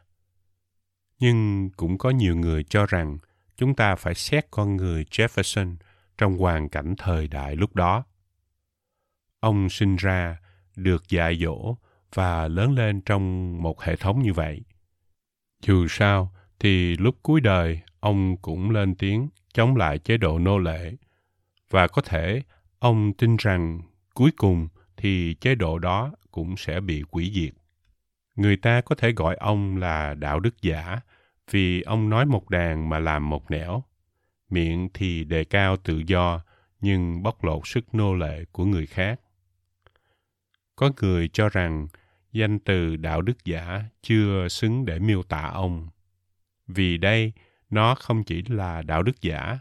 Nhưng 1.19 1.69
cũng 1.77 1.97
có 1.97 2.09
nhiều 2.09 2.35
người 2.35 2.63
cho 2.63 2.85
rằng 2.85 3.17
chúng 3.57 3.75
ta 3.75 3.95
phải 3.95 4.15
xét 4.15 4.45
con 4.51 4.75
người 4.75 5.03
Jefferson 5.03 5.75
trong 6.17 6.37
hoàn 6.37 6.69
cảnh 6.69 6.95
thời 6.97 7.27
đại 7.27 7.55
lúc 7.55 7.75
đó. 7.75 8.03
Ông 9.39 9.69
sinh 9.69 9.95
ra, 9.95 10.37
được 10.75 11.09
dạy 11.09 11.37
dỗ 11.41 11.75
và 12.13 12.47
lớn 12.47 12.73
lên 12.73 13.01
trong 13.01 13.57
một 13.61 13.81
hệ 13.81 13.95
thống 13.95 14.21
như 14.21 14.33
vậy. 14.33 14.61
Dù 15.61 15.87
sao, 15.89 16.33
thì 16.59 16.97
lúc 16.97 17.15
cuối 17.21 17.41
đời, 17.41 17.81
ông 17.99 18.37
cũng 18.37 18.71
lên 18.71 18.95
tiếng 18.95 19.29
chống 19.53 19.75
lại 19.75 19.99
chế 19.99 20.17
độ 20.17 20.39
nô 20.39 20.57
lệ. 20.57 20.93
Và 21.69 21.87
có 21.87 22.01
thể 22.01 22.41
ông 22.79 23.13
tin 23.13 23.35
rằng 23.35 23.81
cuối 24.13 24.31
cùng 24.37 24.67
thì 24.97 25.33
chế 25.33 25.55
độ 25.55 25.79
đó 25.79 26.11
cũng 26.31 26.57
sẽ 26.57 26.79
bị 26.79 27.03
quỷ 27.11 27.31
diệt. 27.35 27.53
Người 28.35 28.57
ta 28.57 28.81
có 28.81 28.95
thể 28.95 29.11
gọi 29.11 29.35
ông 29.35 29.77
là 29.77 30.13
đạo 30.13 30.39
đức 30.39 30.61
giả 30.61 30.99
vì 31.51 31.81
ông 31.81 32.09
nói 32.09 32.25
một 32.25 32.49
đàn 32.49 32.89
mà 32.89 32.99
làm 32.99 33.29
một 33.29 33.51
nẻo. 33.51 33.83
Miệng 34.49 34.89
thì 34.93 35.23
đề 35.23 35.43
cao 35.43 35.77
tự 35.77 36.03
do, 36.07 36.41
nhưng 36.81 37.23
bóc 37.23 37.43
lột 37.43 37.67
sức 37.67 37.95
nô 37.95 38.15
lệ 38.15 38.45
của 38.51 38.65
người 38.65 38.85
khác. 38.85 39.19
Có 40.75 40.91
người 41.01 41.27
cho 41.27 41.49
rằng 41.49 41.87
danh 42.31 42.59
từ 42.59 42.95
đạo 42.95 43.21
đức 43.21 43.45
giả 43.45 43.83
chưa 44.01 44.47
xứng 44.47 44.85
để 44.85 44.99
miêu 44.99 45.23
tả 45.23 45.41
ông. 45.41 45.87
Vì 46.67 46.97
đây, 46.97 47.33
nó 47.69 47.95
không 47.95 48.23
chỉ 48.23 48.43
là 48.47 48.81
đạo 48.81 49.03
đức 49.03 49.21
giả, 49.21 49.59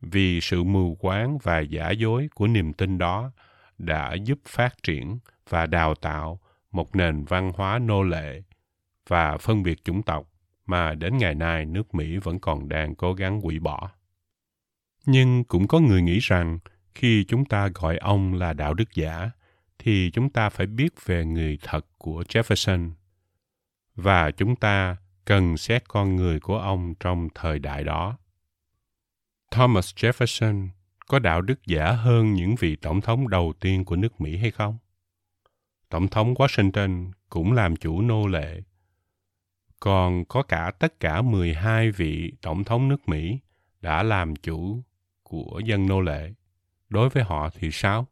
vì 0.00 0.40
sự 0.40 0.64
mù 0.64 0.94
quáng 0.94 1.38
và 1.42 1.60
giả 1.60 1.90
dối 1.90 2.28
của 2.34 2.46
niềm 2.46 2.72
tin 2.72 2.98
đó 2.98 3.32
đã 3.78 4.14
giúp 4.14 4.38
phát 4.46 4.82
triển 4.82 5.18
và 5.48 5.66
đào 5.66 5.94
tạo 5.94 6.40
một 6.72 6.96
nền 6.96 7.24
văn 7.24 7.52
hóa 7.56 7.78
nô 7.78 8.02
lệ 8.02 8.42
và 9.08 9.38
phân 9.38 9.62
biệt 9.62 9.84
chủng 9.84 10.02
tộc 10.02 10.28
mà 10.66 10.94
đến 10.94 11.18
ngày 11.18 11.34
nay 11.34 11.66
nước 11.66 11.94
Mỹ 11.94 12.16
vẫn 12.16 12.38
còn 12.38 12.68
đang 12.68 12.94
cố 12.94 13.14
gắng 13.14 13.40
hủy 13.40 13.58
bỏ. 13.58 13.90
Nhưng 15.06 15.44
cũng 15.44 15.68
có 15.68 15.80
người 15.80 16.02
nghĩ 16.02 16.18
rằng 16.18 16.58
khi 16.94 17.24
chúng 17.24 17.44
ta 17.44 17.68
gọi 17.74 17.96
ông 17.96 18.34
là 18.34 18.52
đạo 18.52 18.74
đức 18.74 18.94
giả, 18.94 19.30
thì 19.78 20.10
chúng 20.10 20.30
ta 20.30 20.48
phải 20.48 20.66
biết 20.66 21.06
về 21.06 21.24
người 21.24 21.58
thật 21.62 21.86
của 21.98 22.22
Jefferson 22.28 22.90
và 23.94 24.30
chúng 24.30 24.56
ta 24.56 24.96
cần 25.24 25.56
xét 25.56 25.88
con 25.88 26.16
người 26.16 26.40
của 26.40 26.58
ông 26.58 26.94
trong 27.00 27.28
thời 27.34 27.58
đại 27.58 27.84
đó. 27.84 28.18
Thomas 29.50 29.94
Jefferson 29.94 30.68
có 31.06 31.18
đạo 31.18 31.40
đức 31.40 31.66
giả 31.66 31.92
hơn 31.92 32.34
những 32.34 32.54
vị 32.54 32.76
tổng 32.76 33.00
thống 33.00 33.28
đầu 33.28 33.52
tiên 33.60 33.84
của 33.84 33.96
nước 33.96 34.20
Mỹ 34.20 34.36
hay 34.36 34.50
không? 34.50 34.78
Tổng 35.88 36.08
thống 36.08 36.34
Washington 36.34 37.10
cũng 37.28 37.52
làm 37.52 37.76
chủ 37.76 38.02
nô 38.02 38.26
lệ 38.26 38.60
còn 39.86 40.24
có 40.24 40.42
cả 40.42 40.72
tất 40.78 41.00
cả 41.00 41.22
12 41.22 41.90
vị 41.90 42.32
tổng 42.42 42.64
thống 42.64 42.88
nước 42.88 43.08
Mỹ 43.08 43.38
đã 43.80 44.02
làm 44.02 44.36
chủ 44.36 44.82
của 45.22 45.60
dân 45.64 45.86
nô 45.86 46.00
lệ. 46.00 46.32
Đối 46.88 47.08
với 47.08 47.22
họ 47.22 47.50
thì 47.58 47.70
sao? 47.72 48.06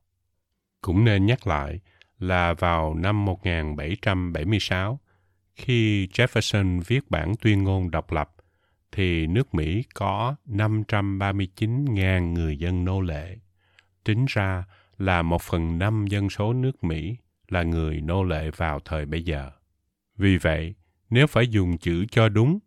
Cũng 0.81 1.05
nên 1.05 1.27
nhắc 1.27 1.47
lại 1.47 1.81
là 2.19 2.55
vào 2.55 2.95
năm 2.95 3.25
1776, 3.25 5.01
khi 5.55 6.07
Jefferson 6.07 6.83
viết 6.87 7.11
bản 7.11 7.33
tuyên 7.41 7.63
ngôn 7.63 7.91
độc 7.91 8.13
lập, 8.13 8.31
thì 8.93 9.27
nước 9.27 9.55
Mỹ 9.55 9.85
có 9.95 10.35
539.000 10.47 12.33
người 12.33 12.59
dân 12.59 12.85
nô 12.85 13.01
lệ. 13.01 13.37
Tính 14.05 14.25
ra 14.29 14.65
là 14.99 15.23
một 15.23 15.43
phần 15.43 15.79
năm 15.79 16.07
dân 16.07 16.31
số 16.31 16.53
nước 16.53 16.85
Mỹ 16.85 17.17
là 17.49 17.63
người 17.63 18.01
nô 18.01 18.25
lệ 18.25 18.51
vào 18.57 18.81
thời 18.81 19.07
bây 19.07 19.23
giờ. 19.23 19.51
Vì 20.17 20.37
vậy, 20.37 20.75
nếu 21.15 21.27
phải 21.27 21.49
dùng 21.49 21.79
chữ 21.79 22.05
cho 22.11 22.29
đúng 22.29 22.59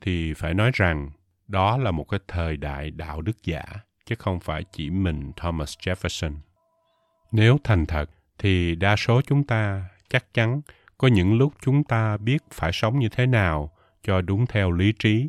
thì 0.00 0.34
phải 0.34 0.54
nói 0.54 0.70
rằng 0.74 1.10
đó 1.48 1.76
là 1.76 1.90
một 1.90 2.04
cái 2.08 2.20
thời 2.28 2.56
đại 2.56 2.90
đạo 2.90 3.22
đức 3.22 3.44
giả 3.44 3.64
chứ 4.04 4.14
không 4.18 4.40
phải 4.40 4.64
chỉ 4.72 4.90
mình 4.90 5.32
Thomas 5.36 5.78
Jefferson. 5.78 6.32
Nếu 7.32 7.58
thành 7.64 7.86
thật 7.86 8.10
thì 8.38 8.74
đa 8.74 8.96
số 8.96 9.20
chúng 9.22 9.44
ta 9.44 9.84
chắc 10.08 10.34
chắn 10.34 10.60
có 10.98 11.08
những 11.08 11.38
lúc 11.38 11.52
chúng 11.60 11.84
ta 11.84 12.16
biết 12.16 12.42
phải 12.50 12.72
sống 12.72 12.98
như 12.98 13.08
thế 13.08 13.26
nào 13.26 13.72
cho 14.02 14.20
đúng 14.20 14.46
theo 14.46 14.70
lý 14.70 14.92
trí, 14.92 15.28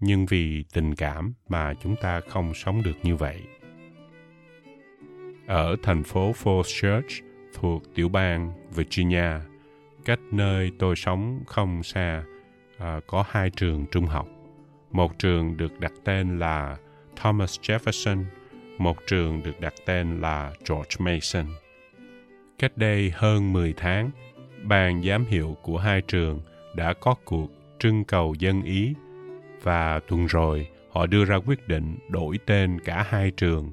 nhưng 0.00 0.26
vì 0.26 0.64
tình 0.72 0.94
cảm 0.94 1.34
mà 1.48 1.74
chúng 1.82 1.96
ta 1.96 2.20
không 2.28 2.54
sống 2.54 2.82
được 2.82 2.96
như 3.02 3.16
vậy. 3.16 3.42
Ở 5.46 5.76
thành 5.82 6.04
phố 6.04 6.32
Falls 6.32 6.62
Church 6.62 7.24
thuộc 7.54 7.82
tiểu 7.94 8.08
bang 8.08 8.52
Virginia, 8.74 9.30
cách 10.06 10.20
nơi 10.30 10.72
tôi 10.78 10.96
sống 10.96 11.42
không 11.46 11.82
xa 11.82 12.22
à, 12.78 13.00
có 13.06 13.24
hai 13.28 13.50
trường 13.50 13.86
trung 13.90 14.06
học. 14.06 14.28
Một 14.90 15.18
trường 15.18 15.56
được 15.56 15.80
đặt 15.80 15.92
tên 16.04 16.38
là 16.38 16.76
Thomas 17.16 17.60
Jefferson, 17.60 18.24
một 18.78 18.96
trường 19.06 19.42
được 19.42 19.60
đặt 19.60 19.74
tên 19.86 20.20
là 20.20 20.52
George 20.68 20.96
Mason. 20.98 21.46
Cách 22.58 22.72
đây 22.76 23.12
hơn 23.14 23.52
10 23.52 23.74
tháng, 23.76 24.10
ban 24.62 25.02
giám 25.02 25.24
hiệu 25.24 25.56
của 25.62 25.78
hai 25.78 26.00
trường 26.00 26.40
đã 26.74 26.94
có 27.00 27.14
cuộc 27.24 27.50
trưng 27.78 28.04
cầu 28.04 28.34
dân 28.38 28.62
ý 28.62 28.94
và 29.62 30.00
tuần 30.08 30.26
rồi 30.26 30.68
họ 30.90 31.06
đưa 31.06 31.24
ra 31.24 31.36
quyết 31.36 31.68
định 31.68 31.98
đổi 32.08 32.38
tên 32.46 32.80
cả 32.84 33.06
hai 33.08 33.30
trường 33.30 33.72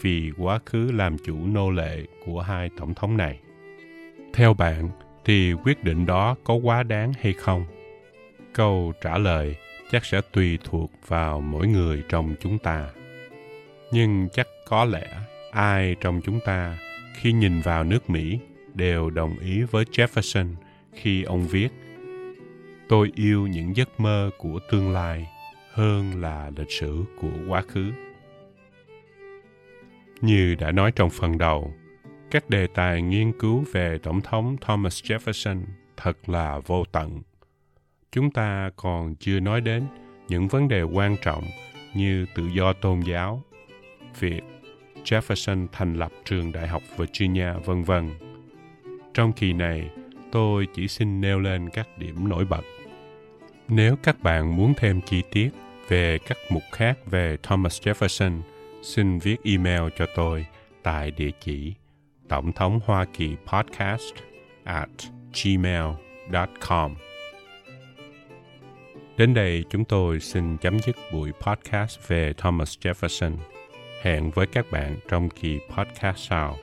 vì 0.00 0.32
quá 0.38 0.58
khứ 0.66 0.90
làm 0.92 1.16
chủ 1.18 1.46
nô 1.46 1.70
lệ 1.70 2.04
của 2.26 2.40
hai 2.40 2.70
tổng 2.78 2.94
thống 2.94 3.16
này. 3.16 3.40
Theo 4.34 4.54
bạn, 4.54 4.88
thì 5.24 5.52
quyết 5.52 5.84
định 5.84 6.06
đó 6.06 6.36
có 6.44 6.54
quá 6.54 6.82
đáng 6.82 7.12
hay 7.20 7.32
không? 7.32 7.66
Câu 8.52 8.92
trả 9.00 9.18
lời 9.18 9.56
chắc 9.90 10.04
sẽ 10.04 10.20
tùy 10.32 10.58
thuộc 10.64 10.90
vào 11.06 11.40
mỗi 11.40 11.66
người 11.66 12.02
trong 12.08 12.34
chúng 12.40 12.58
ta. 12.58 12.88
Nhưng 13.92 14.28
chắc 14.32 14.48
có 14.68 14.84
lẽ 14.84 15.08
ai 15.50 15.96
trong 16.00 16.20
chúng 16.24 16.40
ta 16.44 16.78
khi 17.16 17.32
nhìn 17.32 17.60
vào 17.60 17.84
nước 17.84 18.10
mỹ 18.10 18.38
đều 18.74 19.10
đồng 19.10 19.38
ý 19.38 19.62
với 19.62 19.84
jefferson 19.84 20.54
khi 20.92 21.22
ông 21.22 21.46
viết, 21.46 21.68
tôi 22.88 23.12
yêu 23.14 23.46
những 23.46 23.76
giấc 23.76 24.00
mơ 24.00 24.30
của 24.38 24.58
tương 24.70 24.92
lai 24.92 25.28
hơn 25.72 26.22
là 26.22 26.50
lịch 26.56 26.70
sử 26.70 27.04
của 27.20 27.32
quá 27.48 27.62
khứ. 27.68 27.92
Như 30.20 30.54
đã 30.54 30.72
nói 30.72 30.92
trong 30.92 31.10
phần 31.10 31.38
đầu 31.38 31.74
các 32.30 32.50
đề 32.50 32.66
tài 32.66 33.02
nghiên 33.02 33.32
cứu 33.38 33.64
về 33.72 33.98
tổng 33.98 34.20
thống 34.20 34.56
thomas 34.60 35.02
jefferson 35.04 35.62
thật 35.96 36.28
là 36.28 36.58
vô 36.66 36.84
tận. 36.92 37.22
Chúng 38.12 38.30
ta 38.30 38.70
còn 38.76 39.14
chưa 39.14 39.40
nói 39.40 39.60
đến 39.60 39.86
những 40.28 40.48
vấn 40.48 40.68
đề 40.68 40.82
quan 40.82 41.16
trọng 41.22 41.44
như 41.94 42.26
tự 42.34 42.46
do 42.46 42.72
tôn 42.72 43.00
giáo 43.00 43.42
việc 44.20 44.40
jefferson 45.04 45.66
thành 45.72 45.94
lập 45.94 46.12
trường 46.24 46.52
đại 46.52 46.68
học 46.68 46.82
virginia 46.96 47.52
vân 47.64 47.82
vân. 47.82 48.10
Trong 49.14 49.32
kỳ 49.32 49.52
này 49.52 49.90
tôi 50.32 50.66
chỉ 50.74 50.88
xin 50.88 51.20
nêu 51.20 51.40
lên 51.40 51.68
các 51.70 51.88
điểm 51.98 52.28
nổi 52.28 52.44
bật. 52.44 52.62
Nếu 53.68 53.96
các 54.02 54.22
bạn 54.22 54.56
muốn 54.56 54.74
thêm 54.76 55.00
chi 55.00 55.22
tiết 55.30 55.50
về 55.88 56.18
các 56.18 56.38
mục 56.50 56.62
khác 56.72 56.98
về 57.06 57.36
Thomas 57.42 57.82
Jefferson, 57.82 58.40
xin 58.82 59.18
viết 59.18 59.36
email 59.44 59.82
cho 59.98 60.06
tôi 60.16 60.46
tại 60.82 61.10
địa 61.10 61.30
chỉ 61.40 61.74
tổng 62.28 62.52
thống 62.52 62.80
Hoa 62.84 63.04
Kỳ 63.04 63.36
podcast 63.46 64.14
at 64.64 64.90
gmail.com. 65.44 66.94
Đến 69.16 69.34
đây 69.34 69.64
chúng 69.70 69.84
tôi 69.84 70.20
xin 70.20 70.56
chấm 70.56 70.78
dứt 70.78 70.96
buổi 71.12 71.32
podcast 71.40 72.08
về 72.08 72.32
Thomas 72.32 72.78
Jefferson. 72.78 73.36
Hẹn 74.02 74.30
với 74.30 74.46
các 74.46 74.66
bạn 74.70 74.96
trong 75.08 75.28
kỳ 75.28 75.58
podcast 75.76 76.18
sau. 76.18 76.56